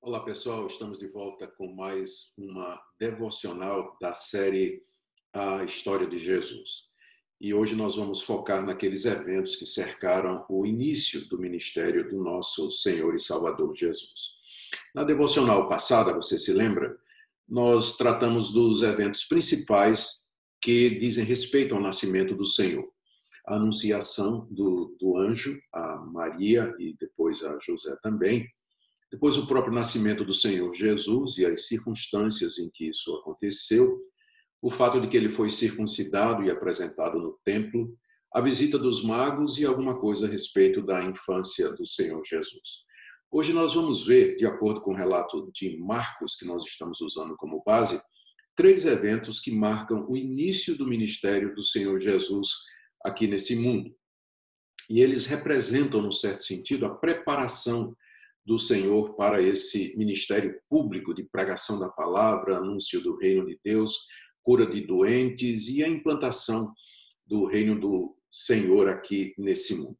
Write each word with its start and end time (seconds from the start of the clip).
Olá 0.00 0.20
pessoal, 0.20 0.64
estamos 0.68 0.96
de 0.96 1.08
volta 1.08 1.48
com 1.48 1.74
mais 1.74 2.30
uma 2.38 2.80
devocional 3.00 3.96
da 4.00 4.14
série 4.14 4.80
A 5.34 5.64
História 5.64 6.06
de 6.06 6.20
Jesus. 6.20 6.84
E 7.40 7.52
hoje 7.52 7.74
nós 7.74 7.96
vamos 7.96 8.22
focar 8.22 8.64
naqueles 8.64 9.04
eventos 9.04 9.56
que 9.56 9.66
cercaram 9.66 10.46
o 10.48 10.64
início 10.64 11.28
do 11.28 11.36
ministério 11.36 12.08
do 12.08 12.22
nosso 12.22 12.70
Senhor 12.70 13.12
e 13.16 13.18
Salvador 13.18 13.74
Jesus. 13.74 14.30
Na 14.94 15.02
devocional 15.02 15.68
passada, 15.68 16.14
você 16.14 16.38
se 16.38 16.52
lembra, 16.52 16.96
nós 17.46 17.96
tratamos 17.96 18.52
dos 18.52 18.82
eventos 18.82 19.24
principais 19.24 20.28
que 20.62 20.96
dizem 20.96 21.24
respeito 21.24 21.74
ao 21.74 21.80
nascimento 21.80 22.36
do 22.36 22.46
Senhor. 22.46 22.88
A 23.48 23.56
anunciação 23.56 24.46
do, 24.48 24.96
do 25.00 25.18
anjo 25.18 25.58
a 25.72 25.96
Maria 25.96 26.72
e 26.78 26.94
depois 26.98 27.42
a 27.42 27.58
José 27.58 27.96
também, 28.00 28.48
depois, 29.10 29.36
o 29.36 29.46
próprio 29.46 29.72
nascimento 29.72 30.24
do 30.24 30.34
Senhor 30.34 30.72
Jesus 30.74 31.38
e 31.38 31.46
as 31.46 31.66
circunstâncias 31.66 32.58
em 32.58 32.68
que 32.70 32.88
isso 32.88 33.14
aconteceu, 33.16 33.98
o 34.60 34.70
fato 34.70 35.00
de 35.00 35.08
que 35.08 35.16
ele 35.16 35.30
foi 35.30 35.48
circuncidado 35.48 36.44
e 36.44 36.50
apresentado 36.50 37.18
no 37.18 37.38
templo, 37.44 37.96
a 38.34 38.40
visita 38.40 38.78
dos 38.78 39.02
magos 39.02 39.58
e 39.58 39.64
alguma 39.64 39.98
coisa 39.98 40.26
a 40.26 40.30
respeito 40.30 40.82
da 40.82 41.02
infância 41.02 41.72
do 41.72 41.86
Senhor 41.86 42.22
Jesus. 42.24 42.86
Hoje 43.30 43.52
nós 43.52 43.74
vamos 43.74 44.06
ver, 44.06 44.36
de 44.36 44.46
acordo 44.46 44.80
com 44.82 44.92
o 44.92 44.96
relato 44.96 45.50
de 45.54 45.78
Marcos, 45.78 46.34
que 46.34 46.44
nós 46.44 46.62
estamos 46.64 47.00
usando 47.00 47.36
como 47.36 47.62
base, 47.64 48.00
três 48.54 48.84
eventos 48.84 49.40
que 49.40 49.50
marcam 49.50 50.06
o 50.08 50.16
início 50.16 50.76
do 50.76 50.86
ministério 50.86 51.54
do 51.54 51.62
Senhor 51.62 51.98
Jesus 51.98 52.48
aqui 53.04 53.26
nesse 53.26 53.54
mundo. 53.56 53.94
E 54.90 55.00
eles 55.00 55.26
representam, 55.26 56.02
no 56.02 56.12
certo 56.12 56.42
sentido, 56.42 56.84
a 56.84 56.94
preparação 56.94 57.94
do 58.48 58.58
Senhor 58.58 59.14
para 59.14 59.42
esse 59.42 59.94
ministério 59.94 60.58
público 60.70 61.14
de 61.14 61.22
pregação 61.22 61.78
da 61.78 61.90
palavra, 61.90 62.56
anúncio 62.56 62.98
do 63.02 63.14
reino 63.14 63.44
de 63.44 63.60
Deus, 63.62 64.06
cura 64.42 64.66
de 64.66 64.80
doentes 64.80 65.68
e 65.68 65.84
a 65.84 65.88
implantação 65.88 66.72
do 67.26 67.44
reino 67.44 67.78
do 67.78 68.16
Senhor 68.32 68.88
aqui 68.88 69.34
nesse 69.36 69.76
mundo. 69.76 69.98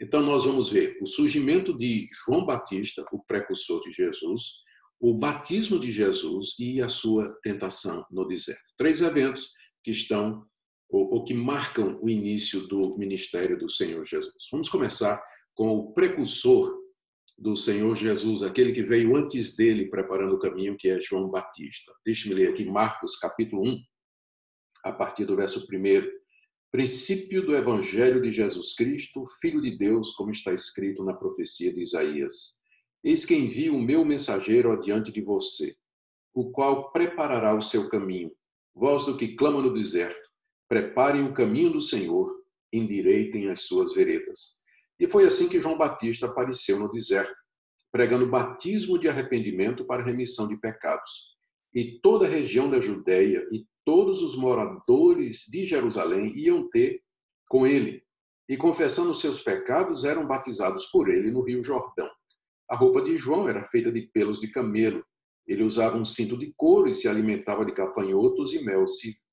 Então, 0.00 0.20
nós 0.22 0.44
vamos 0.44 0.70
ver 0.70 0.98
o 1.00 1.06
surgimento 1.06 1.72
de 1.72 2.08
João 2.26 2.44
Batista, 2.44 3.06
o 3.12 3.24
precursor 3.24 3.80
de 3.82 3.92
Jesus, 3.92 4.42
o 4.98 5.14
batismo 5.14 5.78
de 5.78 5.92
Jesus 5.92 6.56
e 6.58 6.80
a 6.82 6.88
sua 6.88 7.32
tentação 7.44 8.04
no 8.10 8.26
deserto. 8.26 8.74
Três 8.76 9.00
eventos 9.00 9.52
que 9.84 9.92
estão 9.92 10.44
ou, 10.90 11.14
ou 11.14 11.24
que 11.24 11.32
marcam 11.32 11.96
o 12.02 12.10
início 12.10 12.66
do 12.66 12.98
ministério 12.98 13.56
do 13.56 13.70
Senhor 13.70 14.04
Jesus. 14.04 14.48
Vamos 14.50 14.68
começar 14.68 15.22
com 15.54 15.76
o 15.76 15.92
precursor 15.92 16.87
do 17.38 17.56
Senhor 17.56 17.94
Jesus, 17.94 18.42
aquele 18.42 18.72
que 18.72 18.82
veio 18.82 19.14
antes 19.14 19.54
dele 19.54 19.88
preparando 19.88 20.34
o 20.34 20.40
caminho, 20.40 20.76
que 20.76 20.88
é 20.88 21.00
João 21.00 21.28
Batista. 21.28 21.94
Deixe-me 22.04 22.34
ler 22.34 22.50
aqui 22.50 22.64
Marcos 22.64 23.16
capítulo 23.16 23.62
1, 23.64 23.80
a 24.84 24.92
partir 24.92 25.24
do 25.24 25.36
verso 25.36 25.60
1. 25.60 26.18
Princípio 26.72 27.46
do 27.46 27.54
Evangelho 27.54 28.20
de 28.20 28.32
Jesus 28.32 28.74
Cristo, 28.74 29.24
Filho 29.40 29.62
de 29.62 29.78
Deus, 29.78 30.12
como 30.12 30.32
está 30.32 30.52
escrito 30.52 31.04
na 31.04 31.14
profecia 31.14 31.72
de 31.72 31.80
Isaías. 31.80 32.58
Eis 33.04 33.24
que 33.24 33.36
envio 33.36 33.76
o 33.76 33.80
meu 33.80 34.04
mensageiro 34.04 34.72
adiante 34.72 35.12
de 35.12 35.22
você, 35.22 35.76
o 36.34 36.50
qual 36.50 36.90
preparará 36.90 37.54
o 37.54 37.62
seu 37.62 37.88
caminho. 37.88 38.32
Vós 38.74 39.06
do 39.06 39.16
que 39.16 39.36
clama 39.36 39.62
no 39.62 39.72
deserto, 39.72 40.28
preparem 40.68 41.24
o 41.24 41.32
caminho 41.32 41.72
do 41.72 41.80
Senhor, 41.80 42.34
endireitem 42.72 43.48
as 43.48 43.62
suas 43.62 43.94
veredas. 43.94 44.58
E 44.98 45.06
foi 45.06 45.24
assim 45.24 45.48
que 45.48 45.60
João 45.60 45.78
Batista 45.78 46.26
apareceu 46.26 46.78
no 46.78 46.90
deserto, 46.90 47.34
pregando 47.92 48.30
batismo 48.30 48.98
de 48.98 49.08
arrependimento 49.08 49.84
para 49.84 50.04
remissão 50.04 50.48
de 50.48 50.56
pecados. 50.56 51.36
E 51.74 52.00
toda 52.00 52.26
a 52.26 52.30
região 52.30 52.70
da 52.70 52.80
Judéia 52.80 53.46
e 53.52 53.64
todos 53.84 54.22
os 54.22 54.36
moradores 54.36 55.44
de 55.48 55.66
Jerusalém 55.66 56.36
iam 56.36 56.68
ter 56.68 57.00
com 57.48 57.66
ele, 57.66 58.02
e 58.48 58.56
confessando 58.56 59.14
seus 59.14 59.42
pecados, 59.42 60.04
eram 60.04 60.26
batizados 60.26 60.86
por 60.86 61.08
ele 61.08 61.30
no 61.30 61.42
Rio 61.42 61.62
Jordão. 61.62 62.08
A 62.68 62.76
roupa 62.76 63.02
de 63.02 63.16
João 63.18 63.48
era 63.48 63.68
feita 63.68 63.92
de 63.92 64.02
pelos 64.02 64.40
de 64.40 64.48
camelo. 64.48 65.04
Ele 65.46 65.62
usava 65.62 65.96
um 65.96 66.04
cinto 66.04 66.36
de 66.36 66.52
couro 66.56 66.88
e 66.88 66.94
se 66.94 67.08
alimentava 67.08 67.64
de 67.64 67.72
capanhotos 67.72 68.52
e 68.52 68.64
mel 68.64 68.84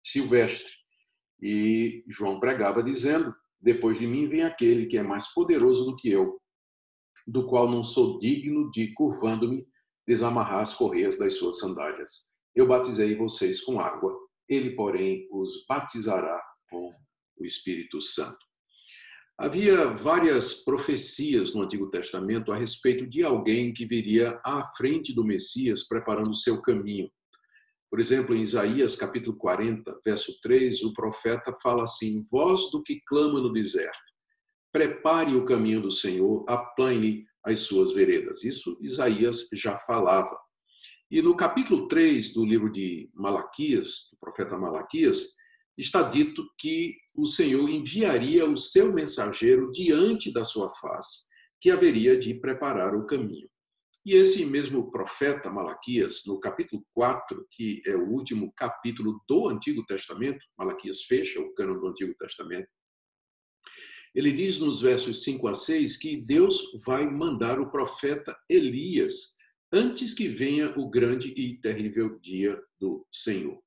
silvestre. 0.03 0.71
E 1.41 2.03
João 2.07 2.39
pregava 2.39 2.83
dizendo: 2.83 3.33
depois 3.65 3.97
de 3.97 4.05
mim 4.05 4.27
vem 4.27 4.43
aquele 4.43 4.85
que 4.85 4.95
é 4.95 5.01
mais 5.01 5.33
poderoso 5.33 5.85
do 5.85 5.95
que 5.95 6.11
eu, 6.11 6.39
do 7.25 7.47
qual 7.47 7.67
não 7.67 7.83
sou 7.83 8.19
digno 8.19 8.69
de, 8.69 8.93
curvando-me, 8.93 9.65
desamarrar 10.07 10.61
as 10.61 10.75
correias 10.75 11.17
das 11.17 11.39
suas 11.39 11.57
sandálias. 11.57 12.29
Eu 12.55 12.67
batizei 12.67 13.15
vocês 13.15 13.61
com 13.61 13.79
água, 13.79 14.15
ele, 14.47 14.75
porém, 14.75 15.27
os 15.31 15.65
batizará 15.67 16.39
com 16.69 16.91
o 17.39 17.43
Espírito 17.43 17.99
Santo. 17.99 18.37
Havia 19.35 19.87
várias 19.95 20.63
profecias 20.63 21.55
no 21.55 21.63
Antigo 21.63 21.89
Testamento 21.89 22.51
a 22.51 22.55
respeito 22.55 23.09
de 23.09 23.23
alguém 23.23 23.73
que 23.73 23.85
viria 23.85 24.39
à 24.45 24.71
frente 24.77 25.13
do 25.13 25.25
Messias 25.25 25.87
preparando 25.87 26.35
seu 26.35 26.61
caminho. 26.61 27.09
Por 27.89 27.99
exemplo, 27.99 28.35
em 28.35 28.41
Isaías 28.41 28.95
capítulo 28.95 29.37
40, 29.37 30.01
verso 30.03 30.39
3, 30.41 30.83
o 30.83 30.93
profeta 30.93 31.55
fala 31.61 31.83
assim: 31.83 32.25
Voz 32.31 32.71
do 32.71 32.81
que 32.83 33.01
clama 33.07 33.39
no 33.39 33.51
deserto, 33.51 34.13
prepare 34.71 35.35
o 35.35 35.45
caminho 35.45 35.81
do 35.81 35.91
Senhor, 35.91 36.43
aplane 36.49 37.25
as 37.45 37.61
suas 37.61 37.93
veredas. 37.93 38.43
Isso 38.43 38.77
Isaías 38.81 39.47
já 39.53 39.77
falava. 39.79 40.37
E 41.09 41.21
no 41.21 41.35
capítulo 41.37 41.87
3 41.87 42.33
do 42.33 42.43
livro 42.43 42.71
de 42.71 43.09
Malaquias, 43.13 44.09
do 44.11 44.17
profeta 44.19 44.57
Malaquias, 44.57 45.35
está 45.77 46.01
dito 46.01 46.43
que 46.57 46.95
o 47.15 47.27
Senhor 47.27 47.69
enviaria 47.69 48.49
o 48.49 48.57
seu 48.57 48.91
mensageiro 48.91 49.71
diante 49.71 50.33
da 50.33 50.43
sua 50.43 50.73
face, 50.75 51.21
que 51.61 51.69
haveria 51.69 52.17
de 52.17 52.33
preparar 52.33 52.95
o 52.95 53.05
caminho. 53.05 53.47
E 54.05 54.13
esse 54.13 54.45
mesmo 54.45 54.91
profeta 54.91 55.49
Malaquias, 55.49 56.21
no 56.27 56.39
capítulo 56.39 56.85
4, 56.93 57.47
que 57.49 57.81
é 57.87 57.95
o 57.95 58.07
último 58.07 58.53
capítulo 58.55 59.19
do 59.27 59.49
Antigo 59.49 59.83
Testamento, 59.85 60.45
Malaquias 60.55 61.01
fecha 61.01 61.39
o 61.39 61.53
cano 61.55 61.79
do 61.79 61.87
Antigo 61.87 62.13
Testamento, 62.19 62.67
ele 64.13 64.31
diz 64.31 64.59
nos 64.59 64.79
versos 64.79 65.23
5 65.23 65.47
a 65.47 65.53
6 65.53 65.97
que 65.97 66.15
Deus 66.15 66.71
vai 66.85 67.09
mandar 67.09 67.59
o 67.59 67.69
profeta 67.69 68.37
Elias 68.47 69.33
antes 69.73 70.13
que 70.13 70.29
venha 70.29 70.73
o 70.77 70.89
grande 70.89 71.29
e 71.29 71.59
terrível 71.59 72.17
dia 72.19 72.57
do 72.79 73.05
Senhor. 73.11 73.59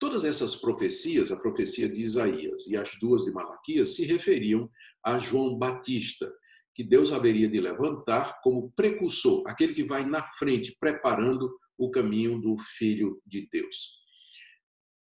Todas 0.00 0.24
essas 0.24 0.56
profecias, 0.56 1.30
a 1.30 1.38
profecia 1.38 1.88
de 1.88 2.00
Isaías 2.00 2.66
e 2.66 2.76
as 2.76 2.98
duas 2.98 3.24
de 3.24 3.30
Malaquias, 3.30 3.94
se 3.94 4.04
referiam 4.04 4.68
a 5.04 5.18
João 5.20 5.56
Batista, 5.56 6.32
que 6.74 6.82
Deus 6.82 7.12
haveria 7.12 7.48
de 7.48 7.60
levantar 7.60 8.40
como 8.42 8.72
precursor, 8.72 9.42
aquele 9.46 9.74
que 9.74 9.84
vai 9.84 10.04
na 10.06 10.22
frente, 10.22 10.76
preparando 10.80 11.50
o 11.76 11.90
caminho 11.90 12.40
do 12.40 12.56
Filho 12.76 13.20
de 13.26 13.48
Deus. 13.50 14.02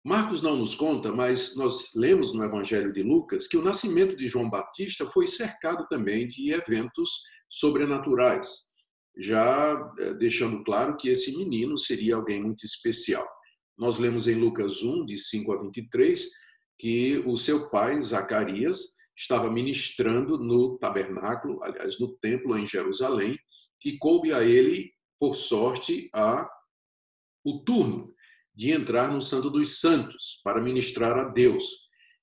Marcos 0.04 0.44
não 0.44 0.56
nos 0.56 0.76
conta, 0.76 1.12
mas 1.12 1.56
nós 1.56 1.90
lemos 1.96 2.34
no 2.34 2.44
Evangelho 2.44 2.94
de 2.94 3.02
Lucas 3.02 3.48
que 3.48 3.58
o 3.58 3.64
nascimento 3.64 4.16
de 4.16 4.28
João 4.28 4.50
Batista 4.50 5.10
foi 5.10 5.26
cercado 5.26 5.88
também 5.88 6.28
de 6.28 6.52
eventos 6.52 7.24
sobrenaturais, 7.50 8.66
já 9.18 9.94
eh, 9.98 10.14
deixando 10.16 10.64
claro 10.64 10.96
que 10.96 11.10
esse 11.10 11.36
menino 11.36 11.76
seria 11.76 12.16
alguém 12.16 12.44
muito 12.44 12.64
especial. 12.66 13.28
Nós 13.76 13.98
lemos 13.98 14.28
em 14.28 14.36
Lucas 14.36 14.84
1, 14.84 15.06
de 15.06 15.18
5 15.18 15.54
a 15.54 15.62
23, 15.62 16.30
que 16.78 17.24
o 17.26 17.36
seu 17.36 17.70
pai, 17.72 18.00
Zacarias, 18.02 18.95
estava 19.16 19.50
ministrando 19.50 20.38
no 20.38 20.78
tabernáculo, 20.78 21.64
aliás, 21.64 22.00
no 22.00 22.18
templo 22.18 22.58
em 22.58 22.68
Jerusalém, 22.68 23.40
e 23.84 23.98
coube 23.98 24.34
a 24.34 24.44
ele, 24.44 24.92
por 25.20 25.36
sorte, 25.36 26.10
a 26.14 26.50
o 27.44 27.64
turno 27.64 28.14
de 28.54 28.72
entrar 28.72 29.12
no 29.12 29.22
Santo 29.22 29.50
dos 29.50 29.80
Santos 29.80 30.42
para 30.44 30.62
ministrar 30.62 31.18
a 31.18 31.26
Deus. 31.26 31.64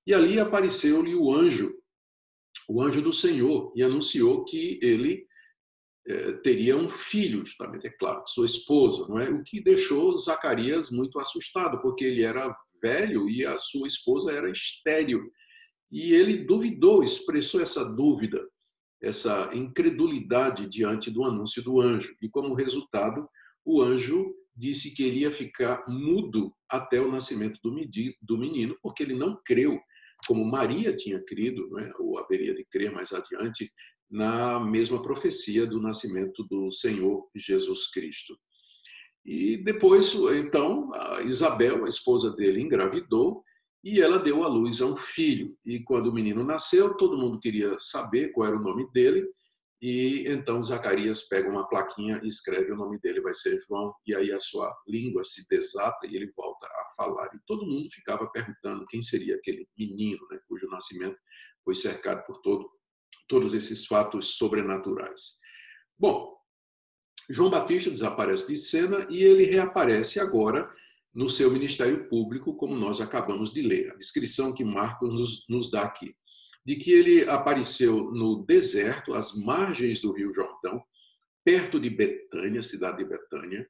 E 0.07 0.13
ali 0.13 0.41
apareceu-lhe 0.41 1.15
o 1.15 1.33
anjo, 1.33 1.73
o 2.69 2.83
anjo 2.83 3.01
do 3.01 3.13
Senhor, 3.13 3.73
e 3.77 3.83
anunciou 3.83 4.45
que 4.45 4.81
ele 4.83 5.27
eh, 6.09 6.33
teria 6.43 6.77
um 6.77 6.89
filho, 6.89 7.45
justamente, 7.45 7.87
é 7.87 7.91
claro, 7.91 8.25
sua 8.27 8.47
esposa, 8.47 9.07
não 9.09 9.19
é? 9.21 9.31
O 9.31 9.45
que 9.45 9.63
deixou 9.63 10.19
Zacarias 10.19 10.91
muito 10.91 11.21
assustado, 11.21 11.81
porque 11.81 12.05
ele 12.05 12.25
era 12.25 12.57
velho 12.83 13.31
e 13.31 13.47
a 13.47 13.57
sua 13.57 13.87
esposa 13.87 14.33
era 14.33 14.51
estéril. 14.51 15.31
E 15.93 16.15
ele 16.15 16.45
duvidou, 16.45 17.05
expressou 17.05 17.61
essa 17.61 17.85
dúvida, 17.85 18.43
essa 19.03 19.51
incredulidade 19.53 20.67
diante 20.67 21.11
do 21.11 21.23
anúncio 21.23 21.63
do 21.63 21.83
anjo. 21.83 22.17
E 22.23 22.31
como 22.31 22.55
resultado, 22.55 23.29
o 23.63 23.83
anjo 23.83 24.35
disse 24.57 24.95
que 24.95 25.05
iria 25.05 25.31
ficar 25.31 25.85
mudo 25.87 26.55
até 26.69 26.99
o 26.99 27.13
nascimento 27.13 27.61
do 27.63 28.39
menino, 28.39 28.77
porque 28.83 29.03
ele 29.03 29.15
não 29.15 29.39
creu, 29.45 29.79
como 30.27 30.45
Maria 30.45 30.97
tinha 30.97 31.23
crido, 31.23 31.79
é? 31.79 31.93
ou 31.99 32.19
haveria 32.19 32.55
de 32.55 32.65
crer 32.65 32.91
mais 32.91 33.13
adiante, 33.13 33.71
na 34.11 34.61
mesma 34.61 35.03
profecia 35.03 35.67
do 35.67 35.81
nascimento 35.81 36.43
do 36.45 36.71
Senhor 36.71 37.29
Jesus 37.35 37.91
Cristo. 37.91 38.37
E 39.25 39.57
depois, 39.59 40.15
então, 40.35 40.91
Isabel, 41.25 41.85
a 41.85 41.89
esposa 41.89 42.31
dele, 42.31 42.61
engravidou 42.61 43.43
e 43.83 44.01
ela 44.01 44.19
deu 44.19 44.45
à 44.45 44.49
luz 44.49 44.81
a 44.81 44.87
um 44.87 44.97
filho. 44.97 45.57
E 45.65 45.81
quando 45.81 46.09
o 46.09 46.15
menino 46.15 46.45
nasceu, 46.45 46.97
todo 46.97 47.19
mundo 47.19 47.41
queria 47.41 47.77
saber 47.79 48.29
qual 48.29 48.49
era 48.49 48.57
o 48.57 48.63
nome 48.63 48.89
dele. 48.93 49.29
E 49.81 50.25
então 50.29 50.63
Zacarias 50.63 51.23
pega 51.23 51.51
uma 51.51 51.69
plaquinha 51.69 52.21
e 52.23 52.29
escreve 52.29 52.71
o 52.71 52.77
nome 52.77 53.01
dele, 53.01 53.21
vai 53.21 53.35
ser 53.35 53.59
João, 53.67 53.93
e 54.07 54.15
aí 54.15 54.31
a 54.31 54.39
sua 54.39 54.73
língua 54.87 55.25
se 55.25 55.45
desata 55.49 56.07
e 56.07 56.15
ele 56.15 56.33
volta 56.37 56.69
a 56.69 56.95
falar. 56.97 57.27
E 57.35 57.39
todo 57.49 57.67
mundo 57.67 57.89
ficava 57.93 58.31
perguntando 58.31 58.87
quem 58.87 59.03
seria 59.03 59.35
aquele 59.35 59.69
menino, 59.77 60.25
né, 60.31 60.39
cujo 60.47 60.69
nascimento 60.69 61.19
foi 61.65 61.75
cercado 61.75 62.25
por 62.27 62.41
todo, 62.43 62.71
todos 63.29 63.55
esses 63.55 63.85
fatos 63.85 64.37
sobrenaturais. 64.37 65.37
Bom, 65.99 66.37
João 67.29 67.51
Batista 67.51 67.91
desaparece 67.91 68.47
de 68.47 68.57
cena 68.57 69.07
e 69.11 69.21
ele 69.21 69.45
reaparece 69.45 70.21
agora 70.21 70.73
no 71.15 71.29
seu 71.29 71.51
ministério 71.51 72.09
público, 72.09 72.57
como 72.57 72.75
nós 72.75 73.01
acabamos 73.01 73.53
de 73.53 73.63
ler. 73.63 73.91
A 73.91 73.97
descrição 73.97 74.55
que 74.55 74.65
Marcos 74.65 75.13
nos, 75.13 75.45
nos 75.49 75.71
dá 75.71 75.83
aqui 75.83 76.15
de 76.65 76.77
que 76.77 76.93
ele 76.93 77.29
apareceu 77.29 78.11
no 78.13 78.45
deserto, 78.47 79.15
às 79.15 79.35
margens 79.35 80.01
do 80.01 80.13
Rio 80.13 80.33
Jordão, 80.33 80.83
perto 81.45 81.81
de 81.81 81.91
Betânia, 81.91 82.63
cidade 82.63 82.99
de 82.99 83.05
Betânia, 83.05 83.69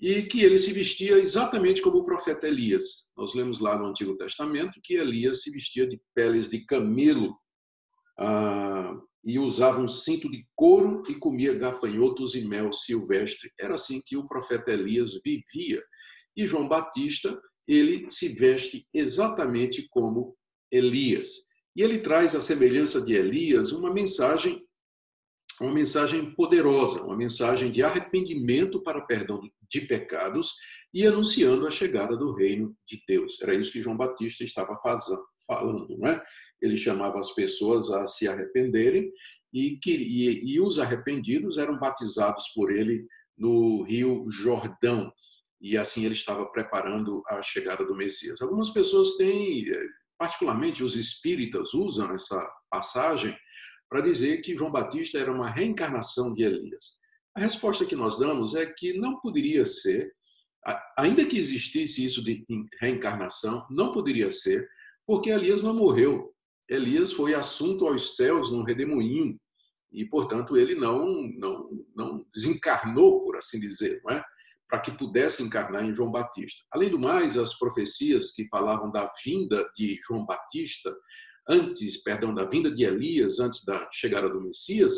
e 0.00 0.22
que 0.22 0.42
ele 0.42 0.58
se 0.58 0.72
vestia 0.72 1.18
exatamente 1.18 1.82
como 1.82 1.98
o 1.98 2.04
profeta 2.04 2.48
Elias. 2.48 3.10
Nós 3.16 3.34
lemos 3.34 3.60
lá 3.60 3.78
no 3.78 3.86
Antigo 3.86 4.16
Testamento 4.16 4.80
que 4.82 4.94
Elias 4.94 5.42
se 5.42 5.50
vestia 5.50 5.86
de 5.86 6.00
peles 6.14 6.48
de 6.48 6.64
camelo 6.64 7.36
ah, 8.18 8.98
e 9.24 9.38
usava 9.38 9.80
um 9.80 9.88
cinto 9.88 10.30
de 10.30 10.46
couro 10.56 11.02
e 11.08 11.14
comia 11.14 11.54
gafanhotos 11.54 12.34
e 12.34 12.44
mel 12.44 12.72
silvestre. 12.72 13.50
Era 13.58 13.74
assim 13.74 14.00
que 14.04 14.16
o 14.16 14.26
profeta 14.26 14.72
Elias 14.72 15.12
vivia. 15.22 15.82
E 16.36 16.46
João 16.46 16.68
Batista, 16.68 17.40
ele 17.66 18.10
se 18.10 18.28
veste 18.28 18.86
exatamente 18.92 19.88
como 19.88 20.36
Elias. 20.70 21.28
E 21.76 21.82
ele 21.82 22.00
traz 22.00 22.34
a 22.34 22.40
semelhança 22.40 23.00
de 23.04 23.14
Elias 23.14 23.72
uma 23.72 23.92
mensagem 23.92 24.62
uma 25.60 25.72
mensagem 25.72 26.34
poderosa, 26.34 27.02
uma 27.02 27.16
mensagem 27.16 27.70
de 27.70 27.80
arrependimento 27.80 28.82
para 28.82 29.02
perdão 29.02 29.40
de 29.70 29.80
pecados 29.82 30.52
e 30.92 31.06
anunciando 31.06 31.66
a 31.66 31.70
chegada 31.70 32.16
do 32.16 32.32
reino 32.32 32.76
de 32.88 33.00
Deus. 33.06 33.40
Era 33.40 33.54
isso 33.54 33.72
que 33.72 33.82
João 33.82 33.96
Batista 33.96 34.42
estava 34.42 34.76
fazendo, 34.82 35.24
falando, 35.46 35.96
não 35.96 36.08
é? 36.08 36.22
Ele 36.60 36.76
chamava 36.76 37.18
as 37.18 37.32
pessoas 37.32 37.90
a 37.90 38.06
se 38.06 38.26
arrependerem 38.26 39.10
e, 39.52 39.78
e, 39.86 40.54
e 40.54 40.60
os 40.60 40.78
arrependidos 40.78 41.58
eram 41.58 41.78
batizados 41.78 42.48
por 42.54 42.72
ele 42.72 43.06
no 43.36 43.82
Rio 43.82 44.26
Jordão. 44.30 45.12
E 45.64 45.78
assim 45.78 46.04
ele 46.04 46.12
estava 46.12 46.44
preparando 46.44 47.22
a 47.26 47.42
chegada 47.42 47.86
do 47.86 47.96
Messias. 47.96 48.42
Algumas 48.42 48.68
pessoas 48.68 49.16
têm 49.16 49.66
eh, 49.66 49.86
particularmente 50.18 50.84
os 50.84 50.94
espíritas 50.94 51.72
usam 51.72 52.12
essa 52.12 52.46
passagem 52.70 53.34
para 53.88 54.02
dizer 54.02 54.42
que 54.42 54.54
João 54.54 54.70
Batista 54.70 55.18
era 55.18 55.32
uma 55.32 55.50
reencarnação 55.50 56.34
de 56.34 56.42
Elias. 56.42 56.98
A 57.34 57.40
resposta 57.40 57.86
que 57.86 57.96
nós 57.96 58.18
damos 58.18 58.54
é 58.54 58.66
que 58.76 58.98
não 58.98 59.18
poderia 59.20 59.64
ser, 59.64 60.12
ainda 60.98 61.24
que 61.24 61.38
existisse 61.38 62.04
isso 62.04 62.22
de 62.22 62.44
reencarnação, 62.78 63.66
não 63.70 63.90
poderia 63.90 64.30
ser, 64.30 64.68
porque 65.06 65.30
Elias 65.30 65.62
não 65.62 65.74
morreu. 65.74 66.30
Elias 66.68 67.10
foi 67.10 67.34
assunto 67.34 67.86
aos 67.86 68.16
céus 68.16 68.52
num 68.52 68.64
redemoinho 68.64 69.38
e, 69.90 70.04
portanto, 70.04 70.58
ele 70.58 70.74
não, 70.74 71.26
não, 71.38 71.86
não 71.96 72.26
desencarnou, 72.34 73.24
por 73.24 73.36
assim 73.36 73.58
dizer, 73.58 74.02
não 74.04 74.12
é? 74.12 74.24
Para 74.74 74.80
que 74.80 74.90
pudesse 74.90 75.40
encarnar 75.40 75.84
em 75.84 75.94
João 75.94 76.10
Batista. 76.10 76.64
Além 76.72 76.90
do 76.90 76.98
mais, 76.98 77.38
as 77.38 77.56
profecias 77.56 78.32
que 78.32 78.48
falavam 78.48 78.90
da 78.90 79.08
vinda 79.24 79.64
de 79.76 80.00
João 80.04 80.26
Batista, 80.26 80.92
antes, 81.48 82.02
perdão, 82.02 82.34
da 82.34 82.44
vinda 82.44 82.74
de 82.74 82.82
Elias, 82.82 83.38
antes 83.38 83.64
da 83.64 83.88
chegada 83.92 84.28
do 84.28 84.40
Messias, 84.40 84.94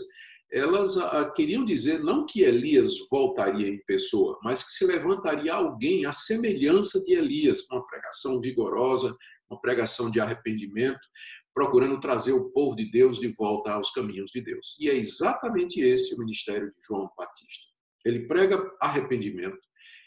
elas 0.50 0.96
ah, 0.96 1.30
queriam 1.30 1.62
dizer 1.62 1.98
não 1.98 2.24
que 2.24 2.40
Elias 2.40 2.94
voltaria 3.10 3.68
em 3.68 3.84
pessoa, 3.84 4.38
mas 4.42 4.62
que 4.62 4.72
se 4.72 4.86
levantaria 4.86 5.52
alguém 5.52 6.06
à 6.06 6.12
semelhança 6.12 6.98
de 7.02 7.12
Elias, 7.12 7.60
com 7.60 7.76
uma 7.76 7.86
pregação 7.86 8.40
vigorosa, 8.40 9.14
uma 9.50 9.60
pregação 9.60 10.10
de 10.10 10.20
arrependimento, 10.20 11.06
procurando 11.52 12.00
trazer 12.00 12.32
o 12.32 12.50
povo 12.50 12.74
de 12.74 12.90
Deus 12.90 13.20
de 13.20 13.28
volta 13.34 13.72
aos 13.72 13.90
caminhos 13.90 14.30
de 14.30 14.40
Deus. 14.40 14.74
E 14.80 14.88
é 14.88 14.94
exatamente 14.94 15.82
esse 15.82 16.14
o 16.14 16.18
ministério 16.18 16.68
de 16.68 16.86
João 16.86 17.10
Batista. 17.14 17.76
Ele 18.06 18.20
prega 18.28 18.56
arrependimento, 18.80 19.58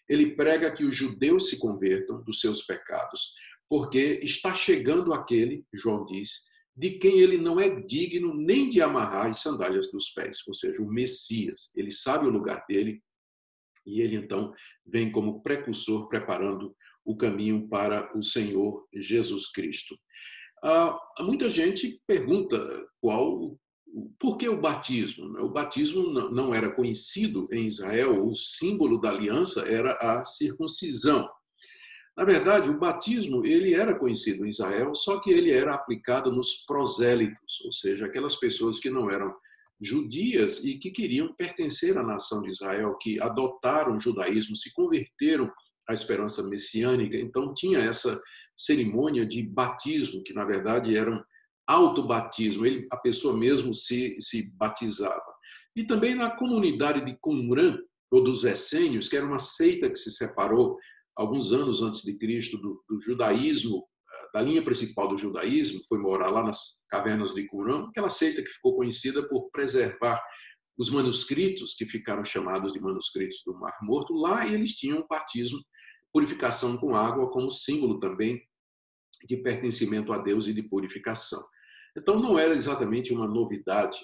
ele 0.09 0.35
prega 0.35 0.75
que 0.75 0.83
os 0.83 0.95
judeus 0.95 1.49
se 1.49 1.59
convertam 1.59 2.23
dos 2.23 2.41
seus 2.41 2.63
pecados, 2.63 3.31
porque 3.69 4.19
está 4.23 4.55
chegando 4.55 5.13
aquele, 5.13 5.63
João 5.71 6.05
diz, 6.05 6.49
de 6.75 6.91
quem 6.91 7.19
ele 7.19 7.37
não 7.37 7.59
é 7.59 7.81
digno 7.81 8.33
nem 8.33 8.69
de 8.69 8.81
amarrar 8.81 9.27
as 9.27 9.41
sandálias 9.41 9.91
dos 9.91 10.09
pés, 10.09 10.39
ou 10.47 10.53
seja, 10.53 10.81
o 10.81 10.87
Messias. 10.87 11.71
Ele 11.75 11.91
sabe 11.91 12.25
o 12.25 12.31
lugar 12.31 12.65
dele 12.67 13.03
e 13.85 14.01
ele 14.01 14.15
então 14.15 14.53
vem 14.85 15.11
como 15.11 15.41
precursor 15.41 16.07
preparando 16.07 16.75
o 17.05 17.15
caminho 17.15 17.67
para 17.67 18.17
o 18.17 18.23
Senhor 18.23 18.87
Jesus 18.93 19.51
Cristo. 19.51 19.95
Ah, 20.63 20.97
muita 21.21 21.47
gente 21.49 22.01
pergunta 22.07 22.57
qual 22.99 23.57
por 24.19 24.37
que 24.37 24.47
o 24.47 24.59
batismo? 24.59 25.39
O 25.39 25.49
batismo 25.49 26.03
não 26.31 26.53
era 26.53 26.71
conhecido 26.71 27.47
em 27.51 27.65
Israel, 27.65 28.25
o 28.25 28.35
símbolo 28.35 28.99
da 28.99 29.09
aliança 29.09 29.61
era 29.61 29.93
a 29.93 30.23
circuncisão. 30.23 31.27
Na 32.17 32.25
verdade, 32.25 32.69
o 32.69 32.77
batismo 32.77 33.45
ele 33.45 33.73
era 33.73 33.97
conhecido 33.97 34.45
em 34.45 34.49
Israel, 34.49 34.93
só 34.93 35.19
que 35.19 35.31
ele 35.31 35.51
era 35.51 35.73
aplicado 35.73 36.31
nos 36.31 36.65
prosélitos, 36.65 37.61
ou 37.63 37.71
seja, 37.71 38.05
aquelas 38.05 38.35
pessoas 38.35 38.77
que 38.77 38.89
não 38.89 39.09
eram 39.09 39.33
judias 39.81 40.63
e 40.63 40.77
que 40.77 40.91
queriam 40.91 41.33
pertencer 41.35 41.97
à 41.97 42.03
nação 42.03 42.41
de 42.41 42.49
Israel, 42.49 42.97
que 42.99 43.21
adotaram 43.21 43.95
o 43.95 43.99
judaísmo, 43.99 44.55
se 44.55 44.73
converteram 44.73 45.49
à 45.87 45.93
esperança 45.93 46.43
messiânica. 46.43 47.15
Então 47.15 47.53
tinha 47.53 47.79
essa 47.79 48.21
cerimônia 48.57 49.25
de 49.25 49.41
batismo, 49.41 50.21
que 50.21 50.33
na 50.33 50.43
verdade 50.43 50.97
eram 50.97 51.23
autobatismo, 51.69 52.65
ele, 52.65 52.87
a 52.91 52.97
pessoa 52.97 53.37
mesmo 53.37 53.75
se, 53.75 54.15
se 54.19 54.51
batizava. 54.57 55.33
E 55.75 55.85
também 55.85 56.15
na 56.15 56.31
comunidade 56.31 57.05
de 57.05 57.15
Qumran, 57.21 57.77
ou 58.11 58.23
dos 58.23 58.43
essênios, 58.43 59.07
que 59.07 59.15
era 59.15 59.25
uma 59.25 59.37
seita 59.37 59.87
que 59.87 59.95
se 59.95 60.11
separou 60.11 60.77
alguns 61.15 61.53
anos 61.53 61.83
antes 61.83 62.01
de 62.01 62.17
Cristo 62.17 62.57
do, 62.57 62.83
do 62.89 62.99
judaísmo, 62.99 63.77
eh, 63.77 64.29
da 64.33 64.41
linha 64.41 64.63
principal 64.63 65.07
do 65.09 65.17
judaísmo, 65.17 65.79
foi 65.87 65.99
morar 65.99 66.31
lá 66.31 66.43
nas 66.43 66.83
cavernas 66.89 67.35
de 67.35 67.45
Qumran, 67.45 67.87
aquela 67.87 68.09
seita 68.09 68.41
que 68.41 68.49
ficou 68.49 68.75
conhecida 68.75 69.27
por 69.29 69.51
preservar 69.51 70.19
os 70.75 70.89
manuscritos, 70.89 71.75
que 71.75 71.85
ficaram 71.85 72.23
chamados 72.23 72.73
de 72.73 72.79
manuscritos 72.79 73.43
do 73.45 73.53
Mar 73.53 73.77
Morto, 73.83 74.13
lá 74.13 74.47
eles 74.47 74.71
tinham 74.71 75.05
batismo, 75.07 75.59
purificação 76.11 76.77
com 76.77 76.95
água, 76.95 77.29
como 77.29 77.51
símbolo 77.51 77.99
também 77.99 78.41
de 79.27 79.37
pertencimento 79.37 80.11
a 80.11 80.17
Deus 80.17 80.47
e 80.47 80.53
de 80.53 80.63
purificação. 80.63 81.41
Então, 81.97 82.19
não 82.19 82.37
era 82.37 82.53
exatamente 82.53 83.13
uma 83.13 83.27
novidade 83.27 83.97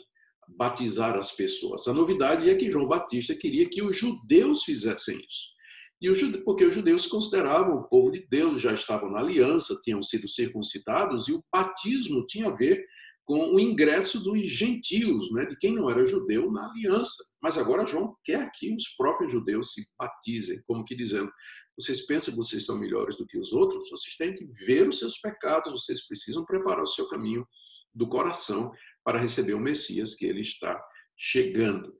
batizar 0.48 1.16
as 1.16 1.32
pessoas. 1.32 1.88
A 1.88 1.94
novidade 1.94 2.50
é 2.50 2.56
que 2.56 2.72
João 2.72 2.88
Batista 2.88 3.36
queria 3.36 3.68
que 3.68 3.82
os 3.82 3.98
judeus 3.98 4.64
fizessem 4.64 5.18
isso. 5.18 5.56
E 6.02 6.10
os 6.10 6.18
judeus, 6.18 6.44
porque 6.44 6.66
os 6.66 6.76
judeus 6.76 7.04
se 7.04 7.10
consideravam 7.10 7.78
o 7.78 7.88
povo 7.88 8.12
de 8.12 8.28
Deus, 8.30 8.62
já 8.62 8.74
estavam 8.74 9.10
na 9.10 9.20
aliança, 9.20 9.80
tinham 9.84 10.04
sido 10.04 10.28
circuncidados, 10.28 11.28
e 11.28 11.34
o 11.34 11.44
batismo 11.52 12.26
tinha 12.28 12.48
a 12.48 12.56
ver 12.56 12.86
com 13.24 13.56
o 13.56 13.60
ingresso 13.60 14.24
dos 14.24 14.40
gentios, 14.48 15.32
né, 15.32 15.46
de 15.46 15.58
quem 15.58 15.74
não 15.74 15.90
era 15.90 16.06
judeu 16.06 16.52
na 16.52 16.70
aliança. 16.70 17.24
Mas 17.42 17.58
agora 17.58 17.88
João 17.88 18.16
quer 18.24 18.52
que 18.54 18.72
os 18.74 18.90
próprios 18.96 19.32
judeus 19.32 19.74
se 19.74 19.84
batizem, 19.98 20.62
como 20.68 20.86
que 20.86 20.96
dizendo: 20.96 21.32
vocês 21.80 22.06
pensam 22.06 22.34
que 22.34 22.38
vocês 22.38 22.66
são 22.66 22.78
melhores 22.78 23.18
do 23.18 23.26
que 23.26 23.40
os 23.40 23.52
outros? 23.52 23.90
Vocês 23.90 24.16
têm 24.16 24.36
que 24.36 24.46
ver 24.66 24.88
os 24.88 25.00
seus 25.00 25.18
pecados, 25.20 25.72
vocês 25.72 26.06
precisam 26.06 26.46
preparar 26.46 26.84
o 26.84 26.88
seu 26.88 27.08
caminho 27.08 27.46
do 27.96 28.08
coração 28.08 28.72
para 29.04 29.20
receber 29.20 29.54
o 29.54 29.60
Messias 29.60 30.14
que 30.16 30.26
ele 30.26 30.42
está 30.42 30.80
chegando. 31.18 31.96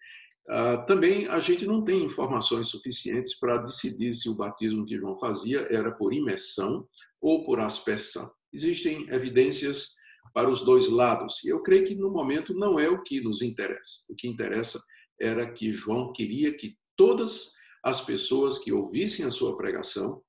Uh, 0.48 0.86
também 0.86 1.28
a 1.28 1.40
gente 1.40 1.66
não 1.66 1.84
tem 1.84 2.04
informações 2.04 2.68
suficientes 2.68 3.40
para 3.40 3.58
decidir 3.58 4.14
se 4.14 4.30
o 4.30 4.36
batismo 4.36 4.86
que 4.86 4.98
João 4.98 5.18
fazia 5.18 5.62
era 5.72 5.92
por 5.92 6.14
imersão 6.14 6.88
ou 7.20 7.46
por 7.46 7.60
aspersão. 7.60 8.30
Existem 8.54 9.10
evidências 9.10 9.96
para 10.34 10.50
os 10.50 10.64
dois 10.64 10.90
lados, 10.90 11.44
e 11.44 11.50
eu 11.50 11.64
creio 11.64 11.86
que 11.86 11.96
no 11.96 12.12
momento 12.12 12.54
não 12.54 12.78
é 12.80 12.90
o 12.90 13.02
que 13.02 13.22
nos 13.22 13.42
interessa. 13.42 14.04
O 14.10 14.16
que 14.16 14.28
interessa 14.28 14.82
era 15.20 15.50
que 15.50 15.72
João 15.72 16.12
queria 16.12 16.56
que 16.56 16.76
todas 16.98 17.54
as 17.84 18.02
pessoas 18.02 18.60
que 18.60 18.72
ouvissem 18.72 19.26
a 19.26 19.32
sua 19.32 19.56
pregação 19.56 20.22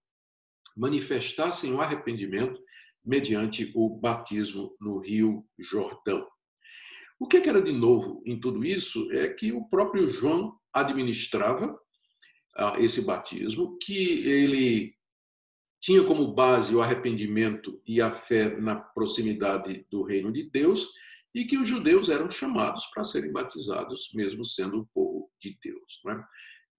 manifestassem 0.76 1.72
o 1.72 1.80
arrependimento 1.80 2.60
mediante 3.06 3.70
o 3.74 3.88
batismo 3.88 4.76
no 4.80 4.98
Rio 4.98 5.46
Jordão. 5.58 6.26
O 7.18 7.26
que 7.26 7.36
era 7.36 7.62
de 7.62 7.72
novo 7.72 8.22
em 8.26 8.38
tudo 8.38 8.64
isso 8.64 9.10
é 9.12 9.28
que 9.28 9.52
o 9.52 9.64
próprio 9.68 10.08
João 10.08 10.58
administrava 10.72 11.78
ah, 12.56 12.76
esse 12.78 13.06
batismo, 13.06 13.78
que 13.78 14.26
ele 14.26 14.94
tinha 15.80 16.02
como 16.04 16.34
base 16.34 16.74
o 16.74 16.82
arrependimento 16.82 17.80
e 17.86 18.00
a 18.00 18.10
fé 18.10 18.60
na 18.60 18.76
proximidade 18.76 19.86
do 19.90 20.02
reino 20.02 20.32
de 20.32 20.50
Deus 20.50 20.92
e 21.34 21.44
que 21.44 21.58
os 21.58 21.68
judeus 21.68 22.08
eram 22.08 22.30
chamados 22.30 22.86
para 22.86 23.04
serem 23.04 23.30
batizados, 23.30 24.10
mesmo 24.14 24.44
sendo 24.44 24.80
o 24.80 24.86
povo 24.86 25.30
de 25.40 25.56
Deus. 25.62 26.00
Não 26.04 26.12
é? 26.12 26.24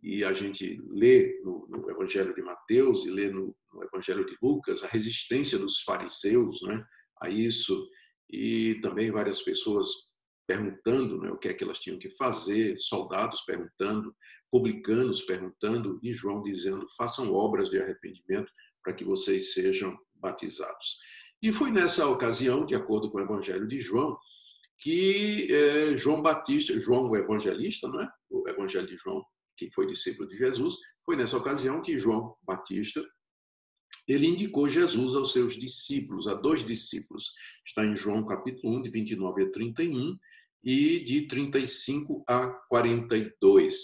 E 0.01 0.23
a 0.23 0.31
gente 0.33 0.79
lê 0.89 1.39
no, 1.43 1.67
no 1.69 1.89
Evangelho 1.89 2.33
de 2.33 2.41
Mateus 2.41 3.05
e 3.05 3.09
lê 3.09 3.29
no, 3.29 3.55
no, 3.73 3.83
Evangelho 3.83 4.25
de 4.25 4.37
Lucas 4.41 4.83
a 4.83 4.87
resistência 4.87 5.57
dos 5.57 5.81
fariseus 5.81 6.61
é? 6.69 6.83
a 7.21 7.29
isso, 7.29 7.87
e 8.29 8.79
também 8.81 9.11
várias 9.11 9.41
pessoas 9.41 9.89
perguntando 10.47 11.19
né, 11.19 11.31
o 11.31 11.37
que 11.37 11.49
é 11.49 11.53
que 11.53 11.63
elas 11.63 11.79
tinham 11.79 11.99
que 11.99 12.09
fazer, 12.11 12.77
soldados 12.77 13.41
perguntando, 13.41 14.15
publicanos 14.51 15.21
perguntando, 15.23 15.99
e 16.03 16.13
João 16.13 16.43
dizendo: 16.43 16.87
façam 16.97 17.33
obras 17.33 17.69
de 17.69 17.79
arrependimento 17.79 18.51
para 18.83 18.93
que 18.93 19.03
vocês 19.03 19.53
sejam 19.53 19.97
batizados. 20.15 20.97
E 21.41 21.51
foi 21.51 21.71
nessa 21.71 22.07
ocasião, 22.07 22.65
de 22.65 22.75
acordo 22.75 23.11
com 23.11 23.17
o 23.17 23.21
Evangelho 23.21 23.67
de 23.67 23.79
João, 23.79 24.17
que 24.79 25.51
é, 25.51 25.95
João 25.95 26.21
Batista, 26.21 26.79
João 26.79 27.09
o 27.09 27.15
evangelista, 27.15 27.87
não 27.87 28.01
é? 28.01 28.09
o 28.29 28.47
Evangelho 28.47 28.87
de 28.87 28.97
João, 28.97 29.23
que 29.57 29.71
foi 29.71 29.87
discípulo 29.87 30.29
de 30.29 30.37
Jesus, 30.37 30.75
foi 31.05 31.15
nessa 31.15 31.37
ocasião 31.37 31.81
que 31.81 31.97
João 31.97 32.35
Batista 32.43 33.03
ele 34.07 34.27
indicou 34.27 34.69
Jesus 34.69 35.15
aos 35.15 35.33
seus 35.33 35.55
discípulos, 35.55 36.27
a 36.27 36.33
dois 36.33 36.65
discípulos. 36.65 37.33
Está 37.65 37.85
em 37.85 37.95
João 37.95 38.25
capítulo 38.25 38.77
1, 38.77 38.83
de 38.83 38.89
29 38.89 39.43
a 39.43 39.51
31 39.51 40.17
e 40.63 41.03
de 41.03 41.27
35 41.27 42.23
a 42.27 42.47
42. 42.69 43.75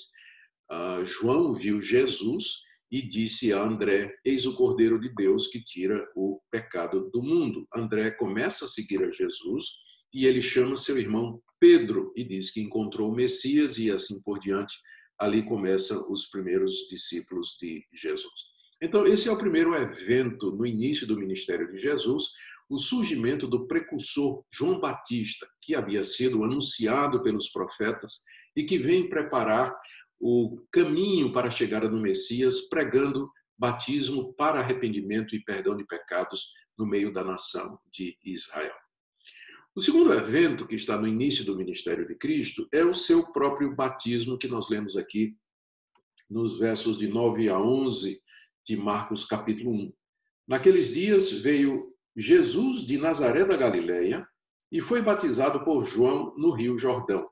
Uh, 0.72 1.06
João 1.06 1.54
viu 1.56 1.82
Jesus 1.82 2.62
e 2.90 3.02
disse 3.02 3.52
a 3.52 3.62
André: 3.62 4.16
Eis 4.24 4.46
o 4.46 4.56
Cordeiro 4.56 5.00
de 5.00 5.14
Deus 5.14 5.48
que 5.48 5.62
tira 5.62 6.08
o 6.16 6.40
pecado 6.50 7.10
do 7.12 7.22
mundo. 7.22 7.68
André 7.76 8.12
começa 8.12 8.66
a 8.66 8.70
seguir 8.70 9.04
a 9.04 9.12
Jesus 9.12 9.66
e 10.14 10.26
ele 10.26 10.42
chama 10.42 10.78
seu 10.78 10.98
irmão 10.98 11.42
Pedro 11.60 12.14
e 12.16 12.24
diz 12.24 12.52
que 12.52 12.62
encontrou 12.62 13.12
o 13.12 13.16
Messias 13.16 13.78
e 13.78 13.92
assim 13.92 14.22
por 14.22 14.40
diante. 14.40 14.76
Ali 15.20 15.44
começam 15.44 16.12
os 16.12 16.28
primeiros 16.28 16.88
discípulos 16.90 17.58
de 17.60 17.86
Jesus. 17.94 18.54
Então, 18.82 19.08
esse 19.08 19.30
é 19.30 19.32
o 19.32 19.38
primeiro 19.38 19.74
evento 19.76 20.52
no 20.52 20.66
início 20.66 21.08
do 21.08 21.18
ministério 21.18 21.72
de 21.72 21.80
Jesus, 21.80 22.32
o 22.70 22.78
surgimento 22.78 23.48
do 23.48 23.68
precursor 23.68 24.44
João 24.52 24.80
Batista, 24.80 25.48
que 25.62 25.76
havia 25.76 26.04
sido 26.04 26.44
anunciado 26.44 27.22
pelos 27.22 27.50
profetas 27.50 28.22
e 28.56 28.64
que 28.64 28.78
vem 28.78 29.10
preparar 29.10 29.74
o 30.20 30.62
caminho 30.72 31.32
para 31.32 31.48
a 31.48 31.52
chegada 31.52 31.88
do 31.88 32.00
Messias, 32.00 32.62
pregando 32.62 33.30
batismo 33.58 34.34
para 34.34 34.60
arrependimento 34.60 35.36
e 35.36 35.44
perdão 35.44 35.78
de 35.78 35.86
pecados 35.86 36.52
no 36.78 36.86
meio 36.86 37.14
da 37.14 37.24
nação 37.24 37.80
de 37.92 38.18
Israel. 38.26 38.83
O 39.76 39.82
segundo 39.82 40.14
evento 40.14 40.68
que 40.68 40.76
está 40.76 40.96
no 40.96 41.08
início 41.08 41.44
do 41.44 41.56
ministério 41.56 42.08
de 42.08 42.14
Cristo 42.14 42.68
é 42.72 42.86
o 42.86 42.94
seu 42.94 43.32
próprio 43.32 43.76
batismo, 43.76 44.38
que 44.38 44.48
nós 44.48 44.70
lemos 44.70 44.96
aqui 44.96 45.36
nos 46.30 46.60
versos 46.60 46.96
de 46.96 47.08
9 47.08 47.50
a 47.50 47.60
11 47.60 48.22
de 48.68 48.78
Marcos, 48.78 49.26
capítulo 49.26 49.72
1. 49.72 49.94
Naqueles 50.48 50.94
dias 50.94 51.32
veio 51.32 51.92
Jesus 52.16 52.86
de 52.86 53.00
Nazaré 53.00 53.46
da 53.46 53.58
Galileia 53.58 54.28
e 54.72 54.80
foi 54.80 55.02
batizado 55.02 55.66
por 55.66 55.86
João 55.86 56.36
no 56.38 56.52
rio 56.52 56.78
Jordão. 56.78 57.28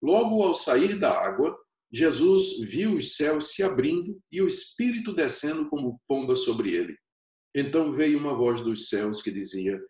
Logo 0.00 0.44
ao 0.44 0.54
sair 0.54 0.96
da 0.96 1.10
água, 1.10 1.58
Jesus 1.92 2.60
viu 2.60 2.98
os 2.98 3.16
céus 3.16 3.50
se 3.50 3.64
abrindo 3.64 4.22
e 4.30 4.40
o 4.40 4.46
Espírito 4.46 5.12
descendo 5.12 5.68
como 5.68 6.00
pomba 6.06 6.36
sobre 6.36 6.72
ele. 6.72 6.96
Então 7.52 7.92
veio 7.92 8.16
uma 8.16 8.32
voz 8.32 8.60
dos 8.60 8.88
céus 8.88 9.20
que 9.20 9.32
dizia: 9.32 9.80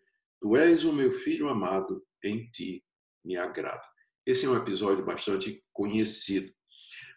Tu 0.45 0.55
és 0.57 0.83
o 0.83 0.93
meu 0.93 1.11
filho 1.11 1.49
amado, 1.49 2.03
em 2.23 2.47
ti 2.51 2.85
me 3.25 3.35
agrado. 3.35 3.81
Esse 4.23 4.45
é 4.45 4.49
um 4.49 4.55
episódio 4.55 5.03
bastante 5.03 5.59
conhecido. 5.73 6.53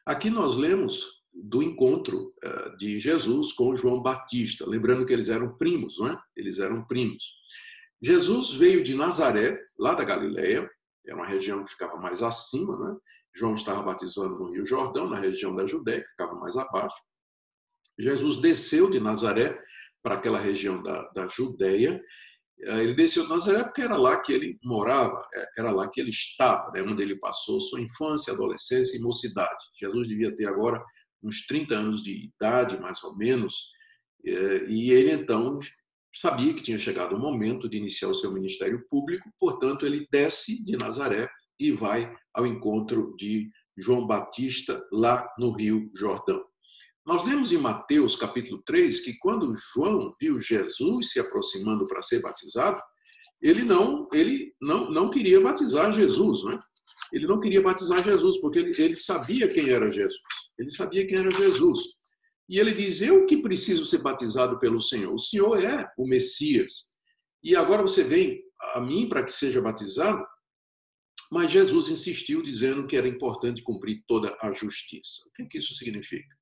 Aqui 0.07 0.31
nós 0.31 0.57
lemos 0.57 1.05
do 1.31 1.63
encontro 1.63 2.33
eh, 2.43 2.77
de 2.79 2.99
Jesus 2.99 3.53
com 3.53 3.77
João 3.77 4.01
Batista, 4.01 4.65
lembrando 4.67 5.05
que 5.05 5.13
eles 5.13 5.29
eram 5.29 5.59
primos, 5.59 5.99
não 5.99 6.09
é? 6.09 6.19
Eles 6.35 6.59
eram 6.59 6.87
primos. 6.87 7.23
Jesus 8.01 8.55
veio 8.55 8.83
de 8.83 8.95
Nazaré, 8.95 9.61
lá 9.79 9.93
da 9.93 10.05
Galileia, 10.05 10.67
é 11.07 11.15
uma 11.15 11.27
região 11.27 11.63
que 11.67 11.73
ficava 11.73 11.99
mais 11.99 12.23
acima, 12.23 12.79
né? 12.79 12.97
João 13.37 13.53
estava 13.53 13.83
batizando 13.83 14.39
no 14.39 14.53
Rio 14.53 14.65
Jordão, 14.65 15.07
na 15.07 15.21
região 15.21 15.55
da 15.55 15.67
Judéia, 15.67 16.01
que 16.01 16.11
ficava 16.13 16.35
mais 16.37 16.57
abaixo. 16.57 16.97
Jesus 17.99 18.41
desceu 18.41 18.89
de 18.89 18.99
Nazaré 18.99 19.63
para 20.03 20.15
aquela 20.15 20.39
região 20.39 20.83
da, 20.83 21.03
da 21.11 21.27
Judéia 21.27 22.03
ele 22.61 22.95
desceu 22.95 23.23
de 23.23 23.29
Nazaré 23.29 23.63
porque 23.65 23.83
era 23.83 23.97
lá 23.97 24.21
que 24.21 24.33
ele 24.33 24.59
morava, 24.63 25.27
eh, 25.35 25.49
era 25.59 25.71
lá 25.71 25.89
que 25.89 26.01
ele 26.01 26.11
estava, 26.11 26.71
né, 26.73 26.83
onde 26.83 27.03
ele 27.03 27.17
passou 27.17 27.61
sua 27.61 27.81
infância, 27.81 28.33
adolescência 28.33 28.97
e 28.97 29.01
mocidade. 29.01 29.65
Jesus 29.81 30.09
devia 30.09 30.35
ter 30.35 30.47
agora 30.47 30.83
uns 31.23 31.47
30 31.47 31.75
anos 31.75 32.03
de 32.03 32.27
idade, 32.27 32.81
mais 32.81 33.03
ou 33.05 33.17
menos, 33.17 33.71
eh, 34.27 34.67
e 34.69 34.91
ele 34.91 35.13
então 35.13 35.59
sabia 36.15 36.53
que 36.55 36.63
tinha 36.63 36.79
chegado 36.79 37.15
o 37.15 37.19
momento 37.19 37.69
de 37.69 37.77
iniciar 37.77 38.09
o 38.09 38.15
seu 38.15 38.33
ministério 38.33 38.85
público, 38.89 39.31
portanto, 39.39 39.87
ele 39.87 40.07
desce 40.11 40.65
de 40.65 40.77
Nazaré 40.77 41.29
e 41.61 41.73
vai 41.73 42.13
ao 42.35 42.47
encontro 42.47 43.15
de 43.17 43.51
João 43.77 44.07
Batista 44.07 44.85
lá 44.93 45.29
no 45.39 45.53
Rio 45.53 45.91
Jordão. 45.95 46.48
Nós 47.09 47.25
vemos 47.25 47.51
em 47.51 47.57
Mateus 47.57 48.17
capítulo 48.17 48.63
3 48.67 49.01
que 49.01 49.17
quando 49.17 49.57
João 49.73 50.15
viu 50.21 50.39
Jesus 50.39 51.11
se 51.11 51.19
aproximando 51.19 51.87
para 51.87 52.03
ser 52.03 52.21
batizado, 52.21 52.79
ele 53.41 53.63
não, 53.63 54.07
ele 54.13 54.55
não, 54.61 54.91
não 54.91 55.09
queria 55.09 55.41
batizar 55.41 55.91
Jesus, 55.91 56.45
né? 56.45 56.59
Ele 57.11 57.27
não 57.27 57.41
queria 57.41 57.63
batizar 57.63 58.05
Jesus, 58.05 58.39
porque 58.43 58.59
ele, 58.59 58.75
ele 58.79 58.95
sabia 58.95 59.49
quem 59.49 59.71
era 59.71 59.91
Jesus. 59.91 60.21
Ele 60.59 60.69
sabia 60.69 61.07
quem 61.07 61.17
era 61.17 61.31
Jesus. 61.31 61.81
E 62.47 62.59
ele 62.59 62.75
diz: 62.75 63.01
Eu 63.01 63.25
que 63.25 63.39
preciso 63.39 63.87
ser 63.87 64.03
batizado 64.03 64.59
pelo 64.59 64.83
Senhor. 64.83 65.15
O 65.15 65.19
Senhor 65.19 65.65
é 65.65 65.91
o 65.97 66.07
Messias. 66.07 66.93
E 67.43 67.57
agora 67.57 67.81
você 67.81 68.05
vem 68.05 68.43
a 68.75 68.83
mim 68.83 69.09
para 69.09 69.23
que 69.23 69.33
seja 69.33 69.63
batizado? 69.63 70.23
Mas 71.33 71.51
Jesus 71.51 71.89
insistiu, 71.89 72.43
dizendo 72.43 72.87
que 72.87 72.99
era 72.99 73.09
importante 73.09 73.63
cumprir 73.63 74.03
toda 74.07 74.37
a 74.43 74.53
justiça. 74.53 75.23
O 75.27 75.33
que, 75.33 75.43
é 75.45 75.47
que 75.47 75.57
isso 75.57 75.73
significa? 75.73 76.38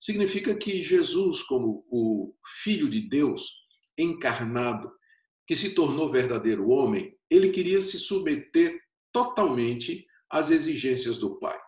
Significa 0.00 0.56
que 0.56 0.84
Jesus, 0.84 1.42
como 1.42 1.84
o 1.90 2.34
Filho 2.62 2.88
de 2.88 3.08
Deus 3.08 3.50
encarnado, 3.98 4.90
que 5.46 5.56
se 5.56 5.74
tornou 5.74 6.10
verdadeiro 6.10 6.68
homem, 6.68 7.16
ele 7.30 7.50
queria 7.50 7.80
se 7.80 7.98
submeter 7.98 8.78
totalmente 9.12 10.06
às 10.30 10.50
exigências 10.50 11.18
do 11.18 11.38
Pai. 11.38 11.58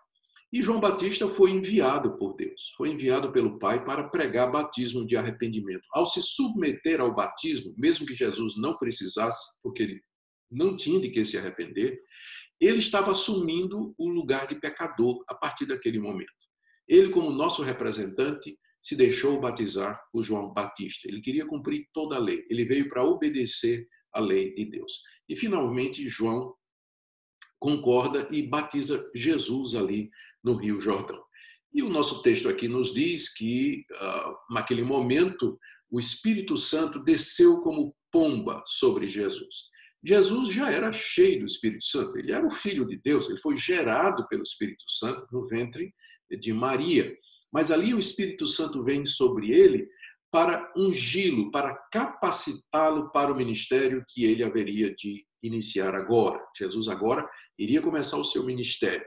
E 0.51 0.63
João 0.63 0.81
Batista 0.81 1.29
foi 1.29 1.51
enviado 1.51 2.17
por 2.17 2.35
Deus, 2.35 2.73
foi 2.77 2.91
enviado 2.91 3.31
pelo 3.33 3.59
Pai 3.59 3.85
para 3.85 4.09
pregar 4.09 4.51
batismo 4.51 5.07
de 5.07 5.15
arrependimento. 5.15 5.83
Ao 5.93 6.07
se 6.07 6.23
submeter 6.23 7.01
ao 7.01 7.15
batismo, 7.15 7.75
mesmo 7.77 8.07
que 8.07 8.15
Jesus 8.15 8.57
não 8.57 8.77
precisasse, 8.79 9.41
porque 9.63 9.83
ele 9.83 10.01
não 10.51 10.75
tinha 10.75 10.99
de 11.01 11.11
que 11.11 11.23
se 11.25 11.37
arrepender, 11.37 12.01
ele 12.59 12.79
estava 12.79 13.11
assumindo 13.11 13.95
o 13.99 14.09
lugar 14.09 14.47
de 14.47 14.55
pecador 14.55 15.23
a 15.29 15.35
partir 15.35 15.67
daquele 15.67 15.99
momento. 16.01 16.33
Ele, 16.89 17.11
como 17.11 17.31
nosso 17.31 17.63
representante, 17.63 18.59
se 18.81 18.97
deixou 18.97 19.41
batizar 19.41 20.01
por 20.13 20.23
João 20.23 20.53
Batista. 20.53 21.09
Ele 21.09 21.21
queria 21.21 21.47
cumprir 21.47 21.87
toda 21.93 22.17
a 22.17 22.19
lei. 22.19 22.47
Ele 22.49 22.65
veio 22.65 22.89
para 22.89 23.05
obedecer 23.05 23.87
à 24.13 24.21
lei 24.21 24.55
de 24.55 24.65
Deus. 24.65 25.03
E, 25.29 25.37
finalmente, 25.37 26.09
João 26.09 26.55
concorda 27.59 28.29
e 28.31 28.43
batiza 28.43 29.05
Jesus 29.15 29.75
ali 29.75 30.09
no 30.43 30.55
Rio 30.55 30.81
Jordão. 30.81 31.23
E 31.73 31.83
o 31.83 31.91
nosso 31.91 32.23
texto 32.23 32.49
aqui 32.49 32.67
nos 32.67 32.95
diz 32.95 33.33
que, 33.33 33.85
uh, 33.93 34.55
naquele 34.55 34.83
momento, 34.83 35.59
o 35.91 36.01
Espírito 36.01 36.57
Santo 36.57 37.03
desceu 37.03 37.61
como 37.61 37.95
pomba 38.11 38.63
sobre 38.67 39.09
Jesus. 39.09 39.67
Jesus 40.03 40.51
já 40.51 40.71
era 40.71 40.93
cheio 40.93 41.41
do 41.41 41.47
Espírito 41.47 41.85
Santo, 41.85 42.17
ele 42.17 42.33
era 42.33 42.47
o 42.47 42.51
Filho 42.51 42.87
de 42.87 42.97
Deus, 42.99 43.29
ele 43.29 43.39
foi 43.39 43.57
gerado 43.57 44.27
pelo 44.29 44.43
Espírito 44.43 44.85
Santo 44.89 45.27
no 45.33 45.47
ventre 45.47 45.93
de 46.31 46.53
Maria. 46.53 47.17
Mas 47.53 47.71
ali 47.71 47.95
o 47.95 47.99
Espírito 47.99 48.47
Santo 48.47 48.83
vem 48.83 49.05
sobre 49.05 49.51
ele 49.51 49.89
para 50.31 50.71
ungí-lo, 50.77 51.51
para 51.51 51.75
capacitá-lo 51.91 53.11
para 53.11 53.33
o 53.33 53.37
ministério 53.37 54.05
que 54.09 54.25
ele 54.25 54.45
haveria 54.45 54.95
de 54.95 55.25
iniciar 55.43 55.95
agora. 55.95 56.45
Jesus 56.57 56.89
agora 56.89 57.29
iria 57.59 57.81
começar 57.81 58.19
o 58.19 58.25
seu 58.25 58.45
ministério. 58.45 59.07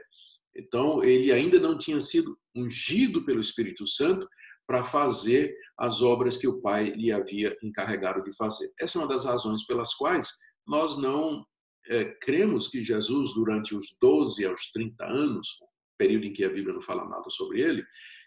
Então, 0.54 1.02
ele 1.02 1.32
ainda 1.32 1.58
não 1.58 1.78
tinha 1.78 2.00
sido 2.00 2.36
ungido 2.54 3.24
pelo 3.24 3.40
Espírito 3.40 3.86
Santo 3.86 4.28
para 4.66 4.84
fazer 4.84 5.54
as 5.78 6.02
obras 6.02 6.36
que 6.36 6.46
o 6.46 6.60
Pai 6.60 6.90
lhe 6.90 7.10
havia 7.10 7.56
encarregado 7.62 8.22
de 8.22 8.34
fazer. 8.36 8.70
Essa 8.80 8.98
é 8.98 9.02
uma 9.02 9.08
das 9.08 9.24
razões 9.24 9.64
pelas 9.64 9.94
quais 9.94 10.28
nós 10.66 10.96
não 10.98 11.44
é, 11.88 12.04
cremos 12.20 12.68
que 12.68 12.82
Jesus, 12.82 13.34
durante 13.34 13.74
os 13.74 13.96
12 14.00 14.44
aos 14.44 14.70
30 14.72 15.04
anos, 15.04 15.48
período 16.02 16.26
em 16.26 16.32
que 16.32 16.44
a 16.44 16.48
Bíblia 16.48 16.74
não 16.74 16.82
fala 16.82 17.08
nada 17.08 17.30
sobre 17.30 17.60
ele, 17.60 17.84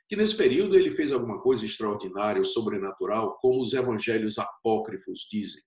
que 0.08 0.16
nesse 0.16 0.38
período 0.38 0.76
ele 0.76 0.92
fez 0.92 1.12
alguma 1.12 1.42
coisa 1.42 1.66
extraordinária 1.66 2.40
ou 2.40 2.46
sobrenatural, 2.46 3.38
como 3.42 3.62
os 3.62 3.74
evangelhos 3.74 4.38
apócrifos 4.38 5.28
dizem. 5.32 5.62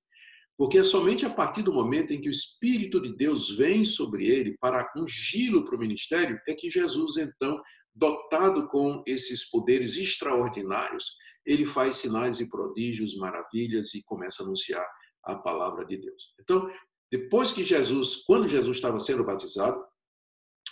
Porque 0.56 0.78
é 0.78 0.84
somente 0.84 1.26
a 1.26 1.30
partir 1.30 1.62
do 1.62 1.72
momento 1.72 2.12
em 2.12 2.20
que 2.20 2.28
o 2.28 2.30
Espírito 2.30 3.00
de 3.00 3.14
Deus 3.16 3.56
vem 3.56 3.84
sobre 3.84 4.26
ele 4.26 4.56
para 4.60 4.90
ungí-lo 4.96 5.64
para 5.64 5.76
o 5.76 5.78
ministério, 5.78 6.40
é 6.48 6.54
que 6.54 6.70
Jesus, 6.70 7.16
então, 7.16 7.60
dotado 7.94 8.68
com 8.68 9.02
esses 9.06 9.48
poderes 9.50 9.96
extraordinários, 9.96 11.04
ele 11.44 11.64
faz 11.64 11.96
sinais 11.96 12.40
e 12.40 12.48
prodígios, 12.48 13.16
maravilhas 13.16 13.94
e 13.94 14.02
começa 14.04 14.42
a 14.42 14.46
anunciar 14.46 14.86
a 15.24 15.36
palavra 15.36 15.84
de 15.84 15.96
Deus. 15.96 16.34
Então, 16.40 16.68
depois 17.10 17.52
que 17.52 17.64
Jesus, 17.64 18.22
quando 18.26 18.48
Jesus 18.48 18.76
estava 18.76 18.98
sendo 18.98 19.24
batizado, 19.24 19.82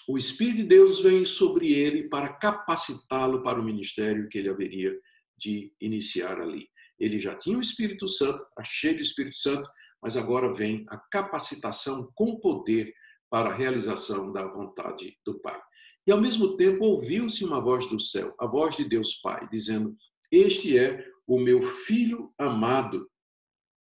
o 0.09 0.17
Espírito 0.17 0.59
de 0.59 0.65
Deus 0.65 1.00
vem 1.00 1.25
sobre 1.25 1.73
ele 1.73 2.09
para 2.09 2.33
capacitá-lo 2.35 3.43
para 3.43 3.61
o 3.61 3.65
ministério 3.65 4.29
que 4.29 4.38
ele 4.38 4.49
haveria 4.49 4.97
de 5.38 5.73
iniciar 5.81 6.41
ali. 6.41 6.69
Ele 6.99 7.19
já 7.19 7.35
tinha 7.35 7.59
o 7.59 7.61
Espírito 7.61 8.09
Santo, 8.09 8.45
cheio 8.65 8.97
do 8.97 9.03
Espírito 9.03 9.37
Santo, 9.37 9.69
mas 10.03 10.17
agora 10.17 10.55
vem 10.55 10.85
a 10.88 10.97
capacitação 11.11 12.11
com 12.15 12.38
poder 12.38 12.93
para 13.31 13.50
a 13.50 13.55
realização 13.55 14.33
da 14.33 14.47
vontade 14.47 15.19
do 15.25 15.38
Pai. 15.41 15.61
E 16.07 16.12
ao 16.12 16.21
mesmo 16.21 16.57
tempo 16.57 16.85
ouviu-se 16.85 17.45
uma 17.45 17.61
voz 17.61 17.88
do 17.88 17.99
céu, 17.99 18.35
a 18.38 18.47
voz 18.47 18.76
de 18.76 18.88
Deus 18.88 19.17
Pai, 19.21 19.49
dizendo: 19.50 19.97
Este 20.31 20.79
é 20.79 21.05
o 21.26 21.38
meu 21.38 21.62
filho 21.62 22.33
amado. 22.38 23.11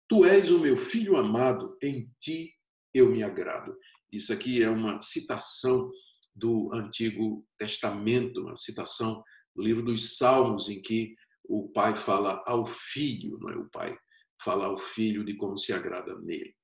Tu 0.07 0.25
és 0.25 0.50
o 0.50 0.59
meu 0.59 0.76
filho 0.76 1.17
amado, 1.17 1.76
em 1.83 2.11
ti 2.21 2.52
eu 2.93 3.11
me 3.11 3.23
agrado. 3.23 3.75
Isso 4.12 4.33
aqui 4.33 4.62
é 4.62 4.69
uma 4.69 5.00
citação 5.02 5.90
do 6.35 6.71
Antigo 6.73 7.47
Testamento, 7.59 8.40
uma 8.40 8.57
citação 8.57 9.23
do 9.55 9.62
livro 9.62 9.83
dos 9.83 10.17
Salmos, 10.17 10.69
em 10.69 10.81
que 10.81 11.14
o 11.45 11.69
pai 11.69 11.97
fala 11.97 12.43
ao 12.47 12.67
filho, 12.67 13.38
não 13.40 13.50
é? 13.50 13.57
O 13.57 13.69
pai 13.71 13.97
fala 14.43 14.67
ao 14.67 14.79
filho 14.79 15.25
de 15.25 15.37
como 15.37 15.59
se 15.59 15.73
agrada 15.73 16.19
nele. 16.21 16.55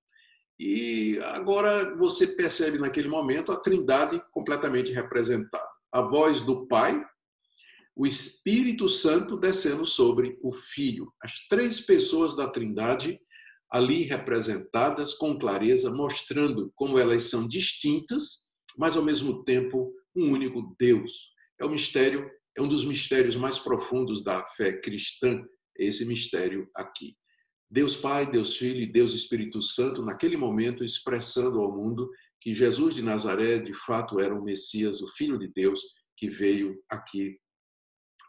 E 0.58 1.18
agora 1.22 1.94
você 1.96 2.28
percebe 2.28 2.78
naquele 2.78 3.08
momento 3.08 3.52
a 3.52 3.60
Trindade 3.60 4.20
completamente 4.30 4.90
representada. 4.90 5.68
A 5.92 6.00
voz 6.00 6.42
do 6.42 6.66
Pai, 6.66 7.04
o 7.94 8.06
Espírito 8.06 8.88
Santo 8.88 9.36
descendo 9.36 9.84
sobre 9.84 10.38
o 10.42 10.52
Filho. 10.52 11.12
As 11.22 11.46
três 11.48 11.80
pessoas 11.80 12.34
da 12.34 12.48
Trindade 12.48 13.20
ali 13.70 14.04
representadas 14.04 15.14
com 15.14 15.38
clareza, 15.38 15.90
mostrando 15.90 16.72
como 16.74 16.98
elas 16.98 17.24
são 17.24 17.48
distintas, 17.48 18.46
mas 18.78 18.96
ao 18.96 19.02
mesmo 19.02 19.44
tempo 19.44 19.92
um 20.14 20.30
único 20.32 20.74
Deus. 20.78 21.12
É 21.60 21.64
um 21.64 21.70
mistério, 21.70 22.30
é 22.56 22.62
um 22.62 22.68
dos 22.68 22.84
mistérios 22.84 23.36
mais 23.36 23.58
profundos 23.58 24.22
da 24.22 24.46
fé 24.50 24.80
cristã, 24.80 25.42
esse 25.78 26.06
mistério 26.06 26.68
aqui. 26.74 27.16
Deus 27.70 27.96
Pai, 27.96 28.30
Deus 28.30 28.56
Filho 28.56 28.80
e 28.80 28.92
Deus 28.92 29.12
Espírito 29.12 29.60
Santo, 29.60 30.04
naquele 30.04 30.36
momento, 30.36 30.84
expressando 30.84 31.60
ao 31.60 31.76
mundo 31.76 32.08
que 32.40 32.54
Jesus 32.54 32.94
de 32.94 33.02
Nazaré, 33.02 33.58
de 33.58 33.74
fato, 33.74 34.20
era 34.20 34.34
o 34.34 34.42
Messias, 34.42 35.00
o 35.00 35.08
Filho 35.08 35.38
de 35.38 35.48
Deus, 35.48 35.80
que 36.16 36.28
veio 36.28 36.80
aqui 36.88 37.36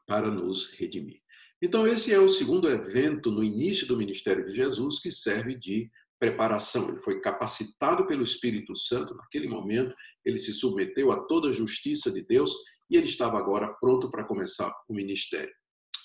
para 0.08 0.32
nos 0.32 0.74
redimir. 0.74 1.22
Então, 1.62 1.88
esse 1.88 2.14
é 2.14 2.20
o 2.20 2.30
segundo 2.30 2.70
evento 2.70 3.32
no 3.32 3.44
início 3.44 3.88
do 3.88 3.98
ministério 3.98 4.46
de 4.46 4.56
Jesus 4.56 5.00
que 5.00 5.12
serve 5.12 5.56
de 5.56 5.90
preparação. 6.20 6.90
Ele 6.90 7.00
foi 7.00 7.20
capacitado 7.20 8.06
pelo 8.06 8.24
Espírito 8.24 8.76
Santo 8.76 9.16
naquele 9.16 9.48
momento, 9.48 9.96
ele 10.24 10.38
se 10.38 10.54
submeteu 10.54 11.12
a 11.12 11.26
toda 11.26 11.50
a 11.50 11.54
justiça 11.54 12.12
de 12.12 12.22
Deus 12.22 12.54
e 12.90 12.96
ele 12.96 13.08
estava 13.08 13.38
agora 13.38 13.74
pronto 13.80 14.10
para 14.10 14.24
começar 14.24 14.72
o 14.88 14.94
ministério. 14.94 15.54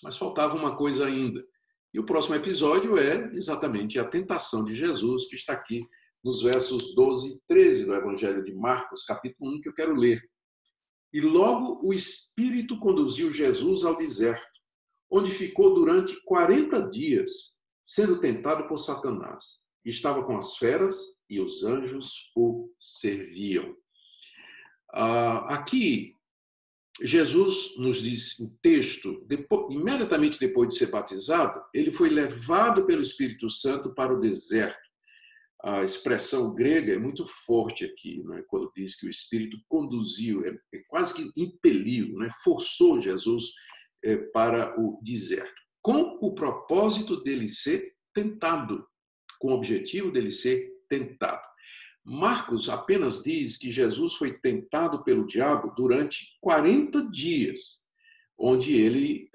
Mas 0.02 0.16
faltava 0.16 0.54
uma 0.54 0.76
coisa 0.76 1.06
ainda. 1.06 1.44
E 1.94 2.00
o 2.00 2.06
próximo 2.06 2.34
episódio 2.34 2.96
é 2.96 3.30
exatamente 3.34 3.98
a 3.98 4.04
tentação 4.04 4.64
de 4.64 4.74
Jesus, 4.74 5.28
que 5.28 5.36
está 5.36 5.52
aqui 5.52 5.86
nos 6.24 6.42
versos 6.42 6.94
12 6.94 7.34
e 7.34 7.40
13 7.46 7.86
do 7.86 7.94
Evangelho 7.94 8.42
de 8.42 8.54
Marcos, 8.54 9.04
capítulo 9.04 9.56
1, 9.56 9.60
que 9.60 9.68
eu 9.68 9.74
quero 9.74 9.94
ler. 9.94 10.22
E 11.12 11.20
logo 11.20 11.86
o 11.86 11.92
Espírito 11.92 12.78
conduziu 12.78 13.30
Jesus 13.30 13.84
ao 13.84 13.96
deserto, 13.96 14.51
onde 15.12 15.30
ficou 15.30 15.74
durante 15.74 16.18
40 16.24 16.90
dias, 16.90 17.52
sendo 17.84 18.18
tentado 18.18 18.66
por 18.66 18.78
Satanás. 18.78 19.60
Estava 19.84 20.24
com 20.24 20.38
as 20.38 20.56
feras 20.56 20.96
e 21.28 21.38
os 21.38 21.62
anjos 21.64 22.30
o 22.34 22.70
serviam. 22.80 23.76
Ah, 24.90 25.54
aqui, 25.54 26.16
Jesus 27.02 27.76
nos 27.76 28.00
diz 28.00 28.40
um 28.40 28.48
texto, 28.62 29.22
depois, 29.26 29.74
imediatamente 29.74 30.40
depois 30.40 30.70
de 30.70 30.76
ser 30.76 30.90
batizado, 30.90 31.60
ele 31.74 31.90
foi 31.90 32.08
levado 32.08 32.86
pelo 32.86 33.02
Espírito 33.02 33.50
Santo 33.50 33.94
para 33.94 34.14
o 34.14 34.20
deserto. 34.20 34.80
A 35.62 35.82
expressão 35.82 36.54
grega 36.54 36.94
é 36.94 36.98
muito 36.98 37.24
forte 37.26 37.84
aqui, 37.84 38.22
né? 38.24 38.42
quando 38.48 38.72
diz 38.74 38.98
que 38.98 39.06
o 39.06 39.10
Espírito 39.10 39.58
conduziu, 39.68 40.44
é, 40.44 40.58
é 40.74 40.78
quase 40.88 41.14
que 41.14 41.30
impeliu, 41.36 42.16
né? 42.18 42.30
forçou 42.42 43.00
Jesus 43.00 43.52
para 44.32 44.78
o 44.80 45.00
deserto, 45.02 45.60
com 45.80 46.18
o 46.20 46.34
propósito 46.34 47.22
dele 47.22 47.48
ser 47.48 47.92
tentado, 48.14 48.86
com 49.38 49.48
o 49.48 49.54
objetivo 49.54 50.10
dele 50.10 50.30
ser 50.30 50.70
tentado. 50.88 51.42
Marcos 52.04 52.68
apenas 52.68 53.22
diz 53.22 53.56
que 53.56 53.70
Jesus 53.70 54.14
foi 54.14 54.32
tentado 54.40 55.04
pelo 55.04 55.26
diabo 55.26 55.72
durante 55.76 56.36
40 56.40 57.08
dias, 57.10 57.80
onde 58.36 58.76
ele, 58.76 59.30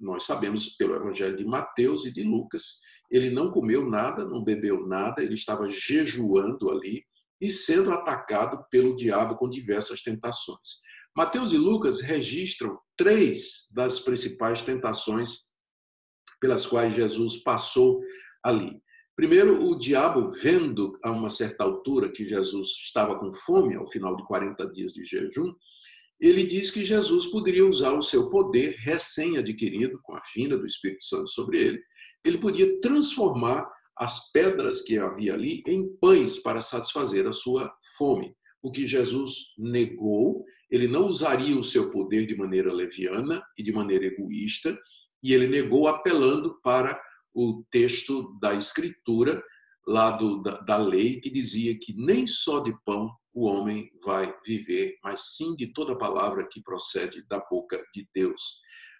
nós 0.00 0.24
sabemos 0.24 0.70
pelo 0.70 0.94
Evangelho 0.94 1.36
de 1.36 1.44
Mateus 1.44 2.06
e 2.06 2.12
de 2.12 2.22
Lucas, 2.22 2.80
ele 3.10 3.30
não 3.30 3.50
comeu 3.50 3.88
nada, 3.88 4.24
não 4.24 4.42
bebeu 4.42 4.86
nada, 4.86 5.22
ele 5.22 5.34
estava 5.34 5.70
jejuando 5.70 6.70
ali 6.70 7.04
e 7.40 7.50
sendo 7.50 7.92
atacado 7.92 8.64
pelo 8.70 8.96
diabo 8.96 9.36
com 9.36 9.48
diversas 9.48 10.02
tentações. 10.02 10.80
Mateus 11.16 11.52
e 11.52 11.56
Lucas 11.56 12.00
registram 12.00 12.78
três 12.96 13.66
das 13.72 14.00
principais 14.00 14.62
tentações 14.62 15.48
pelas 16.40 16.66
quais 16.66 16.94
Jesus 16.94 17.42
passou 17.42 18.00
ali. 18.44 18.80
Primeiro, 19.16 19.64
o 19.68 19.76
diabo, 19.76 20.30
vendo 20.30 20.96
a 21.02 21.10
uma 21.10 21.28
certa 21.28 21.64
altura 21.64 22.08
que 22.08 22.24
Jesus 22.24 22.68
estava 22.84 23.18
com 23.18 23.34
fome, 23.34 23.74
ao 23.74 23.86
final 23.88 24.16
de 24.16 24.24
40 24.24 24.70
dias 24.72 24.92
de 24.92 25.04
jejum, 25.04 25.52
ele 26.20 26.44
diz 26.44 26.70
que 26.70 26.84
Jesus 26.84 27.26
poderia 27.26 27.66
usar 27.66 27.92
o 27.92 28.02
seu 28.02 28.30
poder 28.30 28.76
recém-adquirido, 28.78 29.98
com 30.02 30.14
a 30.14 30.22
fina 30.22 30.56
do 30.56 30.66
Espírito 30.66 31.04
Santo 31.04 31.28
sobre 31.28 31.60
ele, 31.60 31.82
ele 32.24 32.38
podia 32.38 32.80
transformar 32.80 33.68
as 33.96 34.30
pedras 34.30 34.82
que 34.82 34.98
havia 34.98 35.34
ali 35.34 35.62
em 35.66 35.88
pães 36.00 36.38
para 36.38 36.60
satisfazer 36.60 37.26
a 37.26 37.32
sua 37.32 37.72
fome. 37.96 38.34
O 38.62 38.70
que 38.70 38.86
Jesus 38.86 39.52
negou, 39.58 40.44
ele 40.70 40.86
não 40.86 41.06
usaria 41.06 41.58
o 41.58 41.64
seu 41.64 41.90
poder 41.90 42.26
de 42.26 42.36
maneira 42.36 42.72
leviana 42.72 43.42
e 43.56 43.62
de 43.62 43.72
maneira 43.72 44.06
egoísta, 44.06 44.78
e 45.22 45.32
ele 45.32 45.48
negou 45.48 45.88
apelando 45.88 46.60
para 46.62 47.00
o 47.34 47.64
texto 47.70 48.38
da 48.40 48.54
Escritura, 48.54 49.42
lá 49.86 50.10
do, 50.10 50.42
da, 50.42 50.60
da 50.60 50.76
lei, 50.76 51.20
que 51.20 51.30
dizia 51.30 51.78
que 51.78 51.94
nem 51.96 52.26
só 52.26 52.60
de 52.60 52.74
pão 52.84 53.10
o 53.32 53.46
homem 53.46 53.90
vai 54.04 54.34
viver, 54.44 54.98
mas 55.02 55.36
sim 55.36 55.54
de 55.54 55.72
toda 55.72 55.96
palavra 55.96 56.46
que 56.50 56.62
procede 56.62 57.24
da 57.28 57.38
boca 57.50 57.80
de 57.94 58.06
Deus. 58.14 58.42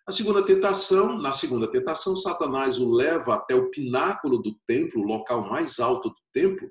A 0.07 0.12
segunda 0.12 0.42
tentação, 0.42 1.18
na 1.18 1.33
segunda 1.33 1.70
tentação, 1.70 2.16
Satanás 2.16 2.81
o 2.81 2.90
leva 2.90 3.35
até 3.35 3.54
o 3.54 3.68
pináculo 3.68 4.38
do 4.38 4.54
templo, 4.66 5.02
o 5.02 5.07
local 5.07 5.46
mais 5.50 5.78
alto 5.78 6.09
do 6.09 6.16
templo, 6.33 6.66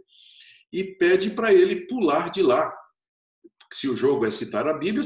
e 0.73 0.83
pede 0.83 1.29
para 1.29 1.53
ele 1.53 1.87
pular 1.87 2.29
de 2.29 2.41
lá. 2.41 2.73
Se 3.71 3.89
o 3.89 3.95
jogo 3.95 4.25
é 4.25 4.29
citar 4.29 4.67
a 4.67 4.77
Bíblia, 4.77 5.03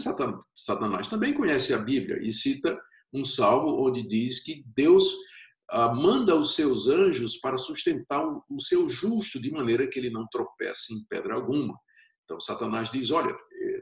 Satanás 0.55 1.07
também 1.07 1.33
conhece 1.33 1.73
a 1.73 1.77
Bíblia 1.77 2.19
e 2.21 2.31
cita 2.31 2.79
um 3.13 3.25
salmo 3.25 3.85
onde 3.85 4.07
diz 4.07 4.43
que 4.43 4.63
Deus 4.75 5.03
ah, 5.69 5.93
manda 5.93 6.35
os 6.35 6.55
seus 6.55 6.87
anjos 6.87 7.37
para 7.37 7.57
sustentar 7.57 8.23
o 8.25 8.61
seu 8.61 8.89
justo, 8.89 9.41
de 9.41 9.51
maneira 9.51 9.87
que 9.87 9.97
ele 9.97 10.09
não 10.09 10.27
tropece 10.31 10.93
em 10.93 11.03
pedra 11.09 11.35
alguma. 11.35 11.77
Então, 12.25 12.39
Satanás 12.39 12.89
diz: 12.89 13.11
olha, 13.11 13.35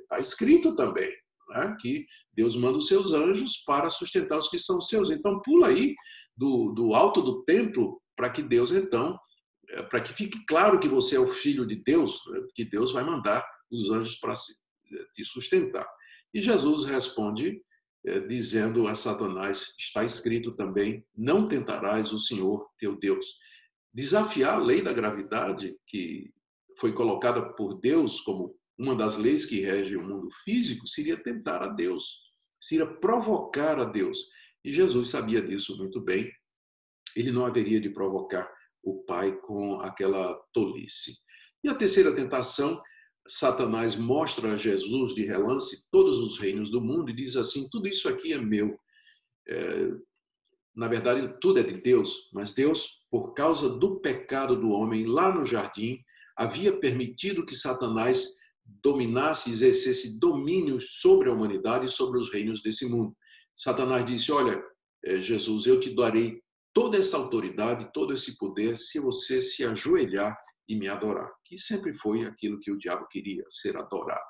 está 0.09 0.19
escrito 0.19 0.75
também 0.75 1.11
né, 1.49 1.75
que 1.79 2.05
Deus 2.33 2.55
manda 2.55 2.77
os 2.77 2.87
seus 2.87 3.11
anjos 3.11 3.57
para 3.65 3.89
sustentar 3.89 4.37
os 4.37 4.49
que 4.49 4.59
são 4.59 4.81
seus. 4.81 5.09
Então, 5.09 5.41
pula 5.41 5.67
aí 5.67 5.95
do, 6.35 6.71
do 6.73 6.93
alto 6.93 7.21
do 7.21 7.43
templo 7.43 8.01
para 8.15 8.29
que 8.29 8.41
Deus, 8.41 8.71
então, 8.71 9.17
eh, 9.69 9.83
para 9.83 10.01
que 10.01 10.13
fique 10.13 10.45
claro 10.45 10.79
que 10.79 10.87
você 10.87 11.15
é 11.15 11.19
o 11.19 11.27
filho 11.27 11.65
de 11.65 11.75
Deus, 11.75 12.21
né, 12.27 12.39
que 12.55 12.65
Deus 12.65 12.91
vai 12.91 13.03
mandar 13.03 13.45
os 13.71 13.89
anjos 13.89 14.15
para 14.15 14.33
eh, 14.33 14.37
te 15.13 15.23
sustentar. 15.23 15.87
E 16.33 16.41
Jesus 16.41 16.85
responde 16.85 17.61
é, 18.05 18.19
dizendo 18.21 18.87
a 18.87 18.95
Satanás: 18.95 19.73
está 19.77 20.03
escrito 20.03 20.55
também, 20.55 21.05
não 21.15 21.47
tentarás 21.47 22.11
o 22.11 22.19
Senhor 22.19 22.69
teu 22.77 22.97
Deus. 22.97 23.27
Desafiar 23.93 24.55
a 24.55 24.63
lei 24.63 24.81
da 24.81 24.93
gravidade, 24.93 25.75
que 25.87 26.31
foi 26.79 26.93
colocada 26.93 27.53
por 27.53 27.79
Deus 27.79 28.21
como 28.21 28.55
uma 28.77 28.95
das 28.95 29.17
leis 29.17 29.45
que 29.45 29.59
rege 29.59 29.97
o 29.97 30.03
mundo 30.03 30.29
físico, 30.45 30.87
seria 30.87 31.21
tentar 31.21 31.61
a 31.61 31.67
Deus, 31.67 32.05
seria 32.61 32.85
provocar 32.85 33.77
a 33.77 33.83
Deus. 33.83 34.29
E 34.63 34.71
Jesus 34.71 35.09
sabia 35.09 35.41
disso 35.41 35.77
muito 35.77 35.99
bem. 35.99 36.31
Ele 37.15 37.31
não 37.31 37.45
haveria 37.45 37.81
de 37.81 37.89
provocar 37.89 38.49
o 38.81 39.03
Pai 39.03 39.35
com 39.41 39.81
aquela 39.81 40.33
tolice. 40.53 41.17
E 41.63 41.67
a 41.67 41.75
terceira 41.75 42.15
tentação, 42.15 42.81
Satanás 43.27 43.95
mostra 43.95 44.53
a 44.53 44.57
Jesus 44.57 45.13
de 45.13 45.23
relance 45.23 45.85
todos 45.91 46.17
os 46.17 46.39
reinos 46.39 46.69
do 46.69 46.81
mundo 46.81 47.09
e 47.09 47.15
diz 47.15 47.35
assim: 47.35 47.67
tudo 47.69 47.87
isso 47.87 48.09
aqui 48.09 48.33
é 48.33 48.37
meu. 48.37 48.77
É, 49.47 49.91
na 50.75 50.87
verdade, 50.87 51.37
tudo 51.41 51.59
é 51.59 51.63
de 51.63 51.81
Deus, 51.81 52.29
mas 52.33 52.53
Deus, 52.53 53.01
por 53.11 53.33
causa 53.33 53.69
do 53.69 53.99
pecado 53.99 54.55
do 54.55 54.69
homem 54.69 55.05
lá 55.05 55.33
no 55.33 55.45
jardim, 55.45 55.99
havia 56.37 56.79
permitido 56.79 57.45
que 57.45 57.55
Satanás 57.55 58.27
dominasse, 58.83 59.51
exercesse 59.51 60.19
domínio 60.19 60.79
sobre 60.79 61.29
a 61.29 61.33
humanidade 61.33 61.85
e 61.85 61.89
sobre 61.89 62.19
os 62.19 62.31
reinos 62.31 62.61
desse 62.61 62.85
mundo. 62.85 63.15
Satanás 63.55 64.05
disse: 64.05 64.31
Olha, 64.31 64.63
eh, 65.03 65.19
Jesus, 65.19 65.65
eu 65.65 65.79
te 65.79 65.93
darei 65.93 66.41
toda 66.73 66.97
essa 66.97 67.17
autoridade, 67.17 67.91
todo 67.93 68.13
esse 68.13 68.37
poder, 68.37 68.77
se 68.77 68.99
você 68.99 69.41
se 69.41 69.65
ajoelhar 69.65 70.37
e 70.69 70.75
me 70.75 70.87
adorar. 70.87 71.29
Que 71.43 71.57
sempre 71.57 71.93
foi 71.95 72.23
aquilo 72.23 72.59
que 72.59 72.71
o 72.71 72.77
diabo 72.77 73.07
queria, 73.07 73.43
ser 73.49 73.75
adorado. 73.75 74.23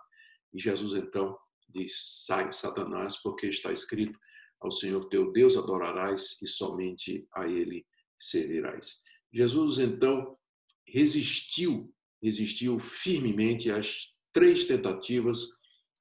E 0.53 0.59
Jesus 0.59 0.93
então 0.93 1.37
diz: 1.67 2.23
Sai, 2.25 2.51
Satanás, 2.51 3.21
porque 3.21 3.47
está 3.47 3.71
escrito: 3.71 4.17
Ao 4.61 4.71
Senhor 4.71 5.07
teu 5.09 5.31
Deus 5.31 5.57
adorarás 5.57 6.41
e 6.41 6.47
somente 6.47 7.27
a 7.35 7.45
ele 7.47 7.85
servirás. 8.17 9.01
Jesus 9.31 9.77
então 9.77 10.37
resistiu, 10.87 11.93
resistiu 12.23 12.79
firmemente 12.79 13.69
às 13.69 14.07
três 14.33 14.63
tentativas 14.63 15.47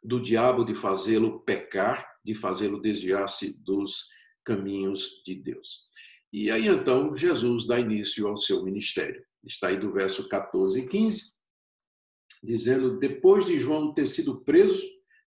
do 0.02 0.22
diabo 0.22 0.64
de 0.64 0.74
fazê-lo 0.74 1.40
pecar, 1.40 2.06
de 2.24 2.34
fazê-lo 2.34 2.80
desviar-se 2.80 3.60
dos 3.62 4.06
caminhos 4.44 5.22
de 5.26 5.34
Deus. 5.34 5.87
E 6.32 6.50
aí 6.50 6.68
então 6.68 7.16
Jesus 7.16 7.66
dá 7.66 7.80
início 7.80 8.26
ao 8.26 8.36
seu 8.36 8.62
ministério. 8.62 9.22
Está 9.44 9.68
aí 9.68 9.78
do 9.78 9.92
verso 9.92 10.28
14 10.28 10.80
e 10.80 10.86
15, 10.86 11.32
dizendo: 12.42 12.98
Depois 12.98 13.44
de 13.44 13.58
João 13.58 13.94
ter 13.94 14.06
sido 14.06 14.44
preso, 14.44 14.82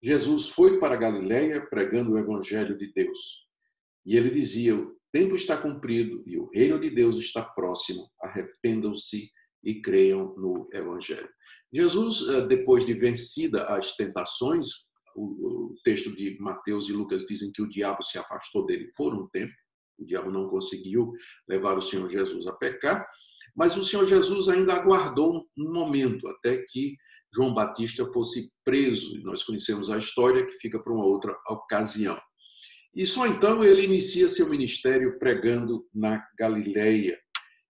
Jesus 0.03 0.49
foi 0.49 0.79
para 0.79 0.97
Galiléia 0.97 1.67
pregando 1.67 2.13
o 2.13 2.19
evangelho 2.19 2.77
de 2.77 2.93
Deus. 2.93 3.45
E 4.07 4.17
ele 4.17 4.31
dizia: 4.31 4.77
O 4.77 4.97
tempo 5.11 5.35
está 5.35 5.57
cumprido 5.57 6.23
e 6.27 6.39
o 6.39 6.49
reino 6.51 6.79
de 6.79 6.91
Deus 6.91 7.17
está 7.17 7.43
próximo. 7.43 8.09
Arrependam-se 8.23 9.31
e 9.65 9.81
creiam 9.81 10.35
no 10.37 10.69
evangelho. 10.73 11.29
Jesus, 11.73 12.29
eh, 12.29 12.47
depois 12.47 12.87
de 12.87 12.95
vencida 12.95 13.65
as 13.65 13.97
tentações, 13.97 14.69
o 15.17 15.75
texto 15.85 16.15
de 16.15 16.37
Mateus 16.41 16.89
e 16.89 16.93
Lucas 16.93 17.25
dizem 17.25 17.51
que 17.53 17.63
o 17.63 17.69
diabo 17.69 18.03
se 18.03 18.19
afastou 18.19 18.67
dele 18.67 18.93
por 18.97 19.15
um 19.15 19.29
tempo, 19.29 19.55
o 19.99 20.05
diabo 20.05 20.31
não 20.31 20.49
conseguiu 20.49 21.13
levar 21.49 21.77
o 21.77 21.83
Senhor 21.83 22.11
Jesus 22.11 22.47
a 22.47 22.53
pecar, 22.53 23.07
mas 23.57 23.77
o 23.77 23.85
Senhor 23.85 24.07
Jesus 24.07 24.49
ainda 24.49 24.75
aguardou 24.75 25.47
um 25.57 25.73
momento 25.73 26.27
até 26.29 26.65
que 26.69 26.97
João 27.35 27.55
Batista 27.55 28.05
fosse 28.13 28.51
preso. 28.65 29.21
Nós 29.23 29.43
conhecemos 29.43 29.91
a 29.91 29.99
história 29.99 30.45
que 30.45 30.59
fica 30.61 30.79
para 30.83 30.93
uma 30.93 31.05
outra 31.05 31.37
ocasião. 31.49 32.19
E 32.95 33.05
só 33.05 33.27
então 33.27 33.65
ele 33.65 33.85
inicia 33.85 34.29
seu 34.29 34.49
ministério 34.49 35.19
pregando 35.19 35.85
na 35.93 36.25
Galileia. 36.39 37.19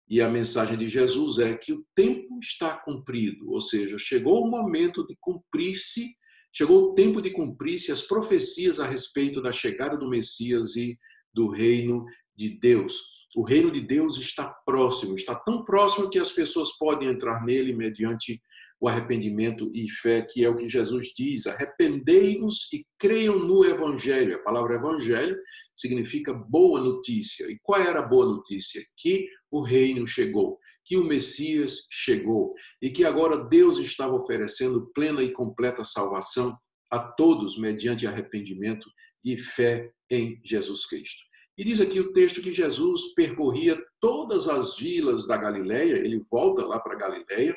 E 0.06 0.20
a 0.20 0.28
mensagem 0.28 0.76
de 0.76 0.86
Jesus 0.86 1.38
é 1.38 1.56
que 1.56 1.72
o 1.72 1.82
tempo 1.96 2.38
está 2.38 2.76
cumprido, 2.76 3.50
ou 3.50 3.60
seja, 3.60 3.96
chegou 3.98 4.44
o 4.44 4.50
momento 4.50 5.06
de 5.06 5.16
cumprir-se, 5.18 6.14
chegou 6.52 6.90
o 6.90 6.94
tempo 6.94 7.22
de 7.22 7.30
cumprir-se 7.30 7.90
as 7.90 8.02
profecias 8.02 8.78
a 8.78 8.86
respeito 8.86 9.40
da 9.40 9.50
chegada 9.50 9.96
do 9.96 10.08
Messias 10.08 10.76
e 10.76 10.98
do 11.34 11.48
reino 11.48 12.04
de 12.36 12.50
Deus. 12.50 13.14
O 13.36 13.42
reino 13.42 13.70
de 13.72 13.80
Deus 13.80 14.16
está 14.16 14.48
próximo, 14.64 15.16
está 15.16 15.34
tão 15.34 15.64
próximo 15.64 16.08
que 16.08 16.18
as 16.18 16.30
pessoas 16.30 16.78
podem 16.78 17.08
entrar 17.08 17.44
nele 17.44 17.72
mediante 17.72 18.40
o 18.80 18.88
arrependimento 18.88 19.70
e 19.74 19.88
fé, 19.88 20.22
que 20.22 20.44
é 20.44 20.48
o 20.48 20.54
que 20.54 20.68
Jesus 20.68 21.12
diz: 21.16 21.46
arrependei-vos 21.46 22.72
e 22.72 22.86
creiam 22.98 23.38
no 23.38 23.64
Evangelho. 23.64 24.36
A 24.36 24.42
palavra 24.42 24.76
Evangelho 24.76 25.36
significa 25.74 26.32
boa 26.32 26.80
notícia. 26.80 27.50
E 27.50 27.58
qual 27.62 27.80
era 27.80 28.00
a 28.00 28.06
boa 28.06 28.26
notícia? 28.26 28.80
Que 28.96 29.28
o 29.50 29.62
reino 29.62 30.06
chegou, 30.06 30.58
que 30.84 30.96
o 30.96 31.04
Messias 31.04 31.86
chegou 31.90 32.52
e 32.80 32.90
que 32.90 33.04
agora 33.04 33.48
Deus 33.48 33.78
estava 33.78 34.14
oferecendo 34.14 34.90
plena 34.94 35.22
e 35.22 35.32
completa 35.32 35.84
salvação 35.84 36.56
a 36.90 36.98
todos 36.98 37.58
mediante 37.58 38.06
arrependimento 38.06 38.88
e 39.24 39.36
fé 39.38 39.90
em 40.10 40.40
Jesus 40.44 40.86
Cristo. 40.86 41.22
E 41.56 41.64
diz 41.64 41.80
aqui 41.80 42.00
o 42.00 42.12
texto 42.12 42.42
que 42.42 42.52
Jesus 42.52 43.14
percorria 43.14 43.80
todas 44.00 44.48
as 44.48 44.76
vilas 44.76 45.26
da 45.26 45.36
Galileia, 45.36 45.94
ele 45.94 46.22
volta 46.30 46.66
lá 46.66 46.80
para 46.80 46.96
Galileia, 46.96 47.56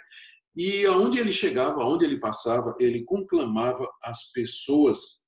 e 0.55 0.85
aonde 0.85 1.19
ele 1.19 1.31
chegava, 1.31 1.81
aonde 1.81 2.05
ele 2.05 2.19
passava, 2.19 2.75
ele 2.79 3.03
conclamava 3.03 3.87
as 4.03 4.31
pessoas 4.31 5.23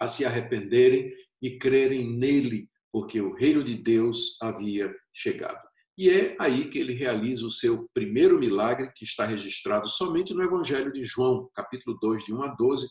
a 0.00 0.08
se 0.08 0.24
arrependerem 0.24 1.12
e 1.40 1.58
crerem 1.58 2.16
nele, 2.16 2.68
porque 2.92 3.20
o 3.20 3.34
reino 3.34 3.62
de 3.62 3.76
Deus 3.76 4.36
havia 4.40 4.94
chegado. 5.14 5.66
E 5.98 6.10
é 6.10 6.36
aí 6.38 6.68
que 6.68 6.78
ele 6.78 6.92
realiza 6.92 7.46
o 7.46 7.50
seu 7.50 7.88
primeiro 7.94 8.38
milagre, 8.38 8.92
que 8.94 9.04
está 9.04 9.24
registrado 9.24 9.88
somente 9.88 10.34
no 10.34 10.42
Evangelho 10.42 10.92
de 10.92 11.02
João, 11.04 11.48
capítulo 11.54 11.96
2, 12.00 12.24
de 12.24 12.34
1 12.34 12.42
a 12.42 12.48
12, 12.48 12.86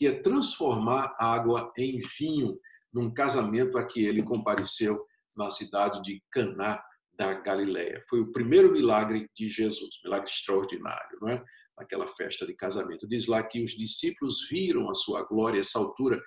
que 0.00 0.06
é 0.06 0.18
transformar 0.22 1.14
água 1.18 1.70
em 1.76 2.00
vinho, 2.18 2.58
num 2.90 3.12
casamento 3.12 3.76
a 3.76 3.84
que 3.84 4.02
ele 4.02 4.22
compareceu 4.22 4.98
na 5.36 5.50
cidade 5.50 6.00
de 6.02 6.22
Caná 6.32 6.82
da 7.12 7.34
Galileia. 7.34 8.02
Foi 8.08 8.18
o 8.22 8.32
primeiro 8.32 8.72
milagre 8.72 9.28
de 9.36 9.46
Jesus, 9.46 9.90
milagre 10.02 10.30
extraordinário, 10.30 11.18
não 11.20 11.28
é? 11.28 11.44
Naquela 11.76 12.10
festa 12.14 12.46
de 12.46 12.54
casamento. 12.54 13.06
Diz 13.06 13.26
lá 13.26 13.42
que 13.42 13.62
os 13.62 13.72
discípulos 13.72 14.48
viram 14.48 14.88
a 14.88 14.94
sua 14.94 15.22
glória, 15.24 15.60
essa 15.60 15.78
altura 15.78 16.18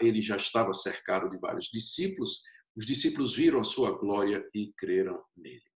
ele 0.00 0.22
já 0.22 0.36
estava 0.36 0.72
cercado 0.72 1.28
de 1.28 1.38
vários 1.38 1.66
discípulos, 1.72 2.42
os 2.76 2.86
discípulos 2.86 3.34
viram 3.34 3.58
a 3.58 3.64
sua 3.64 3.98
glória 3.98 4.48
e 4.54 4.72
creram 4.76 5.20
nele. 5.36 5.67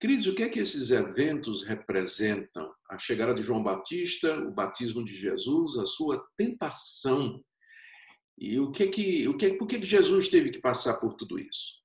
Queridos, 0.00 0.28
o 0.28 0.34
que 0.34 0.42
é 0.42 0.48
que 0.48 0.58
esses 0.58 0.90
eventos 0.90 1.62
representam? 1.62 2.72
A 2.88 2.98
chegada 2.98 3.34
de 3.34 3.42
João 3.42 3.62
Batista, 3.62 4.34
o 4.34 4.50
batismo 4.50 5.04
de 5.04 5.12
Jesus, 5.12 5.76
a 5.76 5.84
sua 5.84 6.26
tentação. 6.38 7.44
E 8.38 8.58
o 8.58 8.70
que 8.70 8.84
é 8.84 8.86
que, 8.88 9.28
o 9.28 9.36
que, 9.36 9.44
é, 9.44 9.56
por 9.58 9.68
que 9.68 9.84
Jesus 9.84 10.30
teve 10.30 10.48
que 10.48 10.58
passar 10.58 10.94
por 10.94 11.16
tudo 11.16 11.38
isso? 11.38 11.80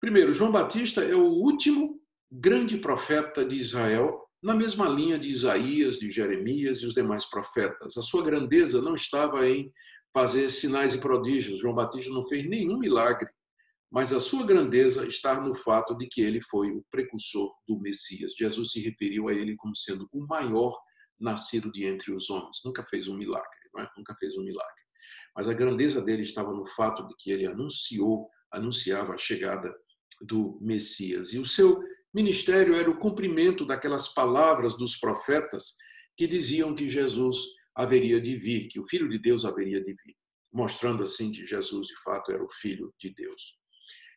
Primeiro, 0.00 0.32
João 0.32 0.50
Batista 0.50 1.04
é 1.04 1.14
o 1.14 1.26
último 1.26 2.00
grande 2.32 2.78
profeta 2.78 3.44
de 3.44 3.56
Israel, 3.56 4.26
na 4.42 4.54
mesma 4.54 4.88
linha 4.88 5.18
de 5.18 5.28
Isaías, 5.28 5.98
de 5.98 6.10
Jeremias 6.10 6.78
e 6.78 6.86
os 6.86 6.94
demais 6.94 7.26
profetas. 7.26 7.98
A 7.98 8.02
sua 8.02 8.24
grandeza 8.24 8.80
não 8.80 8.94
estava 8.94 9.46
em 9.46 9.70
fazer 10.10 10.48
sinais 10.48 10.94
e 10.94 10.98
prodígios. 10.98 11.60
João 11.60 11.74
Batista 11.74 12.10
não 12.10 12.26
fez 12.26 12.48
nenhum 12.48 12.78
milagre 12.78 13.28
mas 13.90 14.12
a 14.12 14.20
sua 14.20 14.44
grandeza 14.44 15.06
está 15.06 15.40
no 15.40 15.54
fato 15.54 15.96
de 15.96 16.06
que 16.06 16.20
ele 16.20 16.40
foi 16.42 16.70
o 16.70 16.84
precursor 16.90 17.52
do 17.66 17.78
Messias. 17.78 18.32
Jesus 18.36 18.72
se 18.72 18.80
referiu 18.80 19.28
a 19.28 19.32
ele 19.32 19.56
como 19.56 19.76
sendo 19.76 20.08
o 20.12 20.26
maior 20.26 20.76
nascido 21.18 21.70
de 21.70 21.84
entre 21.84 22.12
os 22.12 22.28
homens. 22.28 22.60
Nunca 22.64 22.84
fez 22.84 23.08
um 23.08 23.16
milagre, 23.16 23.48
é? 23.78 23.88
nunca 23.96 24.14
fez 24.18 24.36
um 24.36 24.42
milagre. 24.42 24.82
Mas 25.34 25.48
a 25.48 25.54
grandeza 25.54 26.02
dele 26.02 26.22
estava 26.22 26.52
no 26.52 26.66
fato 26.66 27.06
de 27.06 27.14
que 27.18 27.30
ele 27.30 27.46
anunciou, 27.46 28.28
anunciava 28.52 29.14
a 29.14 29.18
chegada 29.18 29.74
do 30.20 30.58
Messias. 30.60 31.32
E 31.32 31.38
o 31.38 31.46
seu 31.46 31.80
ministério 32.12 32.74
era 32.74 32.90
o 32.90 32.98
cumprimento 32.98 33.64
daquelas 33.64 34.12
palavras 34.12 34.76
dos 34.76 34.96
profetas 34.96 35.74
que 36.16 36.26
diziam 36.26 36.74
que 36.74 36.88
Jesus 36.88 37.36
haveria 37.74 38.20
de 38.20 38.36
vir, 38.36 38.68
que 38.68 38.80
o 38.80 38.86
Filho 38.88 39.08
de 39.08 39.18
Deus 39.18 39.44
haveria 39.44 39.80
de 39.80 39.92
vir, 39.92 40.16
mostrando 40.52 41.02
assim 41.02 41.30
que 41.30 41.44
Jesus 41.44 41.88
de 41.88 42.02
fato 42.02 42.32
era 42.32 42.42
o 42.42 42.50
Filho 42.50 42.92
de 42.98 43.12
Deus. 43.14 43.58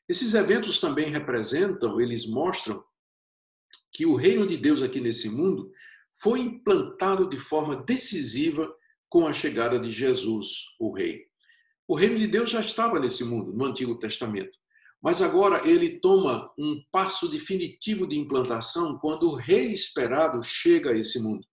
Esses 0.10 0.34
eventos 0.34 0.80
também 0.80 1.12
representam, 1.12 2.02
eles 2.02 2.28
mostram 2.28 2.84
que 3.94 4.08
o 4.08 4.16
reino 4.16 4.48
de 4.48 4.58
Deus 4.58 4.82
aqui 4.82 5.00
nesse 5.00 5.30
mundo 5.30 5.72
foi 6.20 6.40
implantado 6.40 7.30
de 7.30 7.38
forma 7.38 7.76
decisiva 7.84 8.76
com 9.08 9.28
a 9.28 9.34
chegada 9.34 9.80
de 9.80 9.92
Jesus, 9.92 10.50
o 10.80 10.92
Rei. 10.92 11.28
O 11.88 11.96
reino 11.96 12.18
de 12.18 12.26
Deus 12.26 12.50
já 12.50 12.60
estava 12.60 13.00
nesse 13.00 13.24
mundo, 13.24 13.54
no 13.54 13.66
Antigo 13.66 14.00
Testamento, 14.00 14.58
mas 15.00 15.22
agora 15.22 15.68
ele 15.68 16.00
toma 16.00 16.52
um 16.58 16.84
passo 16.92 17.30
definitivo 17.30 18.08
de 18.08 18.18
implantação 18.18 18.98
quando 18.98 19.30
o 19.30 19.36
Rei 19.36 19.72
esperado 19.72 20.44
chega 20.44 20.90
a 20.90 20.98
esse 20.98 21.22
mundo. 21.22 21.46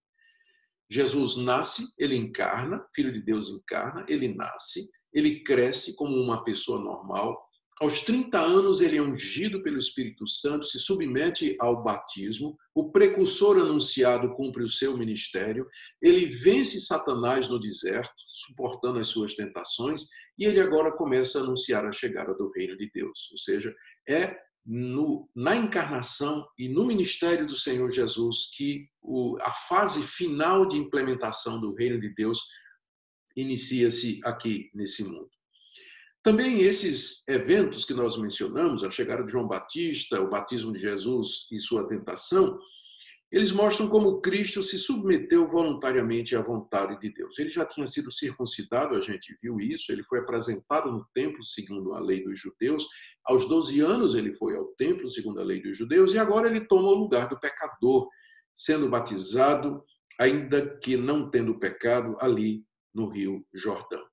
Jesus 0.90 1.36
nasce, 1.36 1.92
ele 1.98 2.16
encarna, 2.16 2.86
Filho 2.94 3.12
de 3.12 3.20
Deus 3.20 3.50
encarna, 3.50 4.06
ele 4.08 4.34
nasce, 4.34 4.88
ele 5.12 5.42
cresce 5.42 5.94
como 5.94 6.16
uma 6.16 6.42
pessoa 6.42 6.80
normal, 6.82 7.45
Aos 7.78 8.00
30 8.00 8.40
anos, 8.40 8.80
ele 8.80 8.96
é 8.96 9.02
ungido 9.02 9.62
pelo 9.62 9.78
Espírito 9.78 10.26
Santo, 10.26 10.64
se 10.64 10.78
submete 10.78 11.54
ao 11.60 11.82
batismo, 11.82 12.56
o 12.74 12.90
precursor 12.90 13.58
anunciado 13.58 14.34
cumpre 14.34 14.64
o 14.64 14.68
seu 14.68 14.96
ministério, 14.96 15.68
ele 16.00 16.24
vence 16.26 16.80
Satanás 16.80 17.50
no 17.50 17.60
deserto, 17.60 18.14
suportando 18.32 18.98
as 18.98 19.08
suas 19.08 19.34
tentações, 19.34 20.06
e 20.38 20.46
ele 20.46 20.58
agora 20.58 20.90
começa 20.90 21.38
a 21.38 21.42
anunciar 21.42 21.84
a 21.84 21.92
chegada 21.92 22.32
do 22.34 22.50
reino 22.50 22.78
de 22.78 22.90
Deus. 22.94 23.28
Ou 23.32 23.38
seja, 23.38 23.74
é 24.08 24.34
no, 24.64 25.28
na 25.36 25.54
encarnação 25.54 26.46
e 26.58 26.70
no 26.70 26.86
ministério 26.86 27.46
do 27.46 27.54
Senhor 27.54 27.92
Jesus 27.92 28.50
que 28.56 28.88
o, 29.02 29.36
a 29.42 29.52
fase 29.52 30.02
final 30.02 30.66
de 30.66 30.78
implementação 30.78 31.60
do 31.60 31.74
reino 31.74 32.00
de 32.00 32.08
Deus 32.14 32.40
inicia-se 33.36 34.18
aqui 34.24 34.70
nesse 34.74 35.04
mundo. 35.04 35.36
Também 36.26 36.62
esses 36.62 37.22
eventos 37.28 37.84
que 37.84 37.94
nós 37.94 38.18
mencionamos, 38.18 38.82
a 38.82 38.90
chegada 38.90 39.22
de 39.22 39.30
João 39.30 39.46
Batista, 39.46 40.20
o 40.20 40.28
batismo 40.28 40.72
de 40.72 40.80
Jesus 40.80 41.46
e 41.52 41.60
sua 41.60 41.86
tentação, 41.86 42.58
eles 43.30 43.52
mostram 43.52 43.88
como 43.88 44.20
Cristo 44.20 44.60
se 44.60 44.76
submeteu 44.76 45.46
voluntariamente 45.46 46.34
à 46.34 46.42
vontade 46.42 46.98
de 46.98 47.14
Deus. 47.14 47.38
Ele 47.38 47.50
já 47.50 47.64
tinha 47.64 47.86
sido 47.86 48.10
circuncidado, 48.10 48.96
a 48.96 49.00
gente 49.00 49.38
viu 49.40 49.60
isso, 49.60 49.92
ele 49.92 50.02
foi 50.02 50.18
apresentado 50.18 50.90
no 50.90 51.06
templo 51.14 51.44
segundo 51.46 51.94
a 51.94 52.00
lei 52.00 52.24
dos 52.24 52.40
judeus. 52.40 52.84
Aos 53.24 53.48
12 53.48 53.80
anos 53.82 54.16
ele 54.16 54.34
foi 54.34 54.56
ao 54.56 54.66
templo 54.74 55.08
segundo 55.08 55.40
a 55.40 55.44
lei 55.44 55.62
dos 55.62 55.78
judeus 55.78 56.12
e 56.12 56.18
agora 56.18 56.48
ele 56.48 56.66
toma 56.66 56.88
o 56.88 56.94
lugar 56.96 57.28
do 57.28 57.38
pecador, 57.38 58.08
sendo 58.52 58.88
batizado, 58.88 59.80
ainda 60.18 60.76
que 60.80 60.96
não 60.96 61.30
tendo 61.30 61.56
pecado, 61.56 62.16
ali 62.20 62.64
no 62.92 63.08
Rio 63.08 63.46
Jordão 63.54 64.04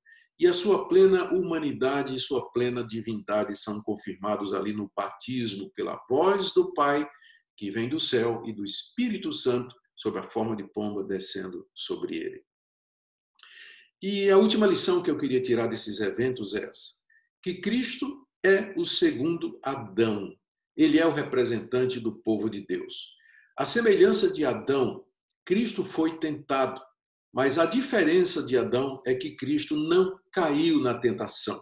e 0.44 0.48
a 0.48 0.52
sua 0.52 0.90
plena 0.90 1.32
humanidade 1.32 2.14
e 2.14 2.20
sua 2.20 2.52
plena 2.52 2.86
divindade 2.86 3.56
são 3.56 3.82
confirmados 3.82 4.54
ali 4.54 4.74
no 4.74 4.92
batismo 4.94 5.72
pela 5.74 5.96
voz 6.10 6.54
do 6.54 6.74
Pai 6.74 7.10
que 7.56 7.72
vem 7.72 7.88
do 7.88 7.98
céu 7.98 8.44
e 8.46 8.52
do 8.52 8.66
Espírito 8.66 9.32
Santo 9.32 9.74
sob 9.96 10.20
a 10.20 10.24
forma 10.24 10.54
de 10.54 10.66
pomba 10.66 11.02
descendo 11.02 11.66
sobre 11.74 12.18
ele. 12.18 12.44
E 14.02 14.30
a 14.30 14.38
última 14.38 14.68
lição 14.68 15.02
que 15.02 15.10
eu 15.10 15.18
queria 15.18 15.42
tirar 15.42 15.68
desses 15.68 16.02
eventos 16.02 16.54
é 16.54 16.66
essa: 16.66 16.96
que 17.42 17.62
Cristo 17.62 18.28
é 18.44 18.74
o 18.78 18.86
segundo 18.86 19.58
Adão. 19.64 20.36
Ele 20.76 21.00
é 21.00 21.08
o 21.08 21.14
representante 21.14 22.02
do 22.02 22.16
povo 22.18 22.50
de 22.50 22.66
Deus. 22.68 23.16
A 23.58 23.64
semelhança 23.64 24.30
de 24.30 24.44
Adão, 24.44 25.06
Cristo 25.46 25.86
foi 25.86 26.18
tentado, 26.18 26.82
mas 27.34 27.58
a 27.58 27.66
diferença 27.66 28.46
de 28.46 28.56
Adão 28.56 29.02
é 29.06 29.16
que 29.16 29.36
Cristo 29.36 29.76
não 29.76 30.20
caiu 30.32 30.80
na 30.80 31.00
tentação, 31.00 31.60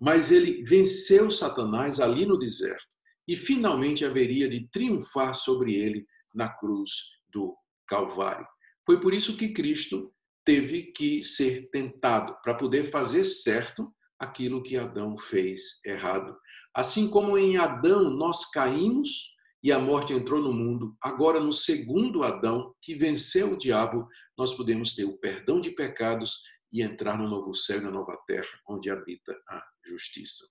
mas 0.00 0.32
ele 0.32 0.64
venceu 0.64 1.30
Satanás 1.30 2.00
ali 2.00 2.26
no 2.26 2.38
deserto 2.38 2.92
e 3.28 3.36
finalmente 3.36 4.04
haveria 4.04 4.48
de 4.48 4.68
triunfar 4.72 5.34
sobre 5.34 5.74
ele 5.74 6.04
na 6.34 6.48
cruz 6.48 6.90
do 7.32 7.56
Calvário. 7.86 8.46
Foi 8.84 9.00
por 9.00 9.14
isso 9.14 9.36
que 9.36 9.52
Cristo 9.52 10.12
teve 10.44 10.90
que 10.92 11.22
ser 11.22 11.70
tentado 11.70 12.36
para 12.42 12.54
poder 12.54 12.90
fazer 12.90 13.22
certo 13.22 13.94
aquilo 14.18 14.62
que 14.62 14.76
Adão 14.76 15.16
fez 15.16 15.80
errado. 15.84 16.36
Assim 16.74 17.08
como 17.08 17.38
em 17.38 17.56
Adão 17.56 18.10
nós 18.10 18.50
caímos 18.50 19.31
e 19.62 19.70
a 19.70 19.78
morte 19.78 20.12
entrou 20.12 20.40
no 20.40 20.52
mundo, 20.52 20.96
agora 21.00 21.38
no 21.38 21.52
segundo 21.52 22.24
Adão, 22.24 22.74
que 22.82 22.94
venceu 22.94 23.52
o 23.52 23.56
diabo, 23.56 24.08
nós 24.36 24.54
podemos 24.54 24.94
ter 24.94 25.04
o 25.04 25.16
perdão 25.18 25.60
de 25.60 25.70
pecados 25.70 26.40
e 26.72 26.82
entrar 26.82 27.16
no 27.16 27.28
novo 27.28 27.54
céu 27.54 27.78
e 27.78 27.82
na 27.82 27.90
nova 27.90 28.18
terra, 28.26 28.48
onde 28.68 28.90
habita 28.90 29.32
a 29.48 29.62
justiça. 29.86 30.44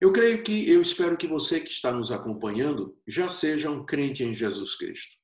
Eu 0.00 0.12
creio 0.12 0.42
que, 0.42 0.68
eu 0.68 0.82
espero 0.82 1.16
que 1.16 1.26
você 1.26 1.60
que 1.60 1.70
está 1.70 1.92
nos 1.92 2.10
acompanhando 2.10 2.98
já 3.06 3.28
seja 3.28 3.70
um 3.70 3.84
crente 3.84 4.24
em 4.24 4.34
Jesus 4.34 4.76
Cristo. 4.76 5.14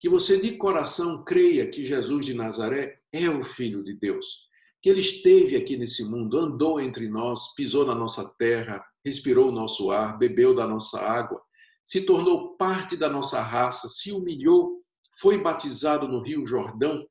Que 0.00 0.08
você 0.08 0.40
de 0.40 0.56
coração 0.56 1.24
creia 1.24 1.68
que 1.68 1.84
Jesus 1.84 2.24
de 2.24 2.34
Nazaré 2.34 3.00
é 3.12 3.28
o 3.28 3.44
Filho 3.44 3.84
de 3.84 3.94
Deus. 3.94 4.48
Que 4.80 4.88
ele 4.88 5.00
esteve 5.00 5.56
aqui 5.56 5.76
nesse 5.76 6.04
mundo, 6.04 6.38
andou 6.38 6.80
entre 6.80 7.08
nós, 7.08 7.54
pisou 7.54 7.84
na 7.84 7.94
nossa 7.94 8.32
terra, 8.38 8.84
respirou 9.04 9.48
o 9.48 9.52
nosso 9.52 9.90
ar, 9.90 10.16
bebeu 10.18 10.54
da 10.54 10.66
nossa 10.66 11.00
água, 11.00 11.40
se 11.88 12.02
tornou 12.02 12.54
parte 12.58 12.98
da 12.98 13.08
nossa 13.08 13.40
raça, 13.40 13.88
se 13.88 14.12
humilhou, 14.12 14.84
foi 15.18 15.42
batizado 15.42 16.06
no 16.06 16.22
Rio 16.22 16.44
Jordão 16.44 17.02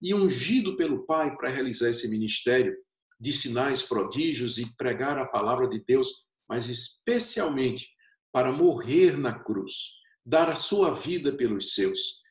e 0.00 0.14
ungido 0.14 0.74
pelo 0.74 1.04
Pai 1.04 1.36
para 1.36 1.50
realizar 1.50 1.90
esse 1.90 2.08
ministério 2.08 2.74
de 3.20 3.30
sinais, 3.30 3.82
prodígios 3.82 4.56
e 4.56 4.74
pregar 4.74 5.18
a 5.18 5.26
palavra 5.26 5.68
de 5.68 5.84
Deus, 5.84 6.24
mas 6.48 6.66
especialmente 6.66 7.90
para 8.32 8.50
morrer 8.50 9.18
na 9.18 9.38
cruz, 9.38 9.74
dar 10.24 10.48
a 10.48 10.56
sua 10.56 10.94
vida 10.94 11.36
pelos 11.36 11.74
seus 11.74 12.22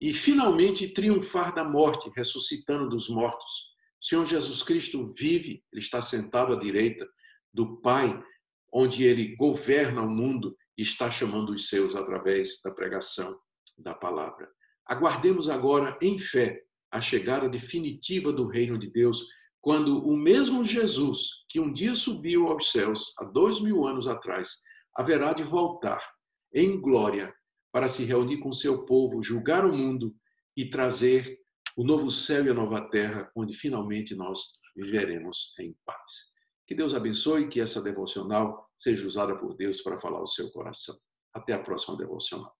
e 0.00 0.12
finalmente 0.12 0.88
triunfar 0.88 1.54
da 1.54 1.62
morte, 1.62 2.10
ressuscitando 2.16 2.88
dos 2.88 3.08
mortos. 3.08 3.72
O 4.02 4.06
Senhor 4.06 4.26
Jesus 4.26 4.60
Cristo 4.60 5.14
vive, 5.16 5.62
ele 5.72 5.80
está 5.80 6.02
sentado 6.02 6.52
à 6.52 6.58
direita 6.58 7.08
do 7.52 7.80
Pai, 7.80 8.20
onde 8.72 9.04
ele 9.04 9.36
governa 9.36 10.02
o 10.02 10.10
mundo 10.10 10.54
e 10.76 10.82
está 10.82 11.10
chamando 11.10 11.50
os 11.50 11.68
seus 11.68 11.94
através 11.94 12.60
da 12.62 12.70
pregação 12.70 13.38
da 13.78 13.94
palavra. 13.94 14.48
Aguardemos 14.86 15.48
agora 15.48 15.96
em 16.00 16.18
fé 16.18 16.62
a 16.90 17.00
chegada 17.00 17.48
definitiva 17.48 18.32
do 18.32 18.46
reino 18.46 18.78
de 18.78 18.90
Deus, 18.90 19.26
quando 19.60 20.06
o 20.06 20.16
mesmo 20.16 20.64
Jesus, 20.64 21.28
que 21.48 21.58
um 21.58 21.72
dia 21.72 21.94
subiu 21.94 22.46
aos 22.48 22.70
céus, 22.70 23.14
há 23.18 23.24
dois 23.24 23.60
mil 23.60 23.86
anos 23.86 24.06
atrás, 24.06 24.60
haverá 24.94 25.32
de 25.32 25.42
voltar 25.42 26.00
em 26.52 26.80
glória 26.80 27.34
para 27.72 27.88
se 27.88 28.04
reunir 28.04 28.38
com 28.38 28.52
seu 28.52 28.84
povo, 28.84 29.22
julgar 29.22 29.64
o 29.64 29.76
mundo 29.76 30.14
e 30.56 30.70
trazer 30.70 31.40
o 31.76 31.82
novo 31.82 32.10
céu 32.10 32.44
e 32.44 32.50
a 32.50 32.54
nova 32.54 32.88
terra, 32.88 33.28
onde 33.34 33.52
finalmente 33.54 34.14
nós 34.14 34.60
viveremos 34.76 35.54
em 35.58 35.76
paz. 35.84 36.32
Que 36.66 36.74
Deus 36.74 36.94
abençoe, 36.94 37.48
que 37.48 37.60
essa 37.60 37.82
devocional 37.82 38.63
seja 38.76 39.06
usada 39.06 39.36
por 39.38 39.56
Deus 39.56 39.82
para 39.82 40.00
falar 40.00 40.22
o 40.22 40.26
seu 40.26 40.50
coração. 40.50 40.96
Até 41.32 41.52
a 41.52 41.62
próxima 41.62 41.96
devocional. 41.96 42.54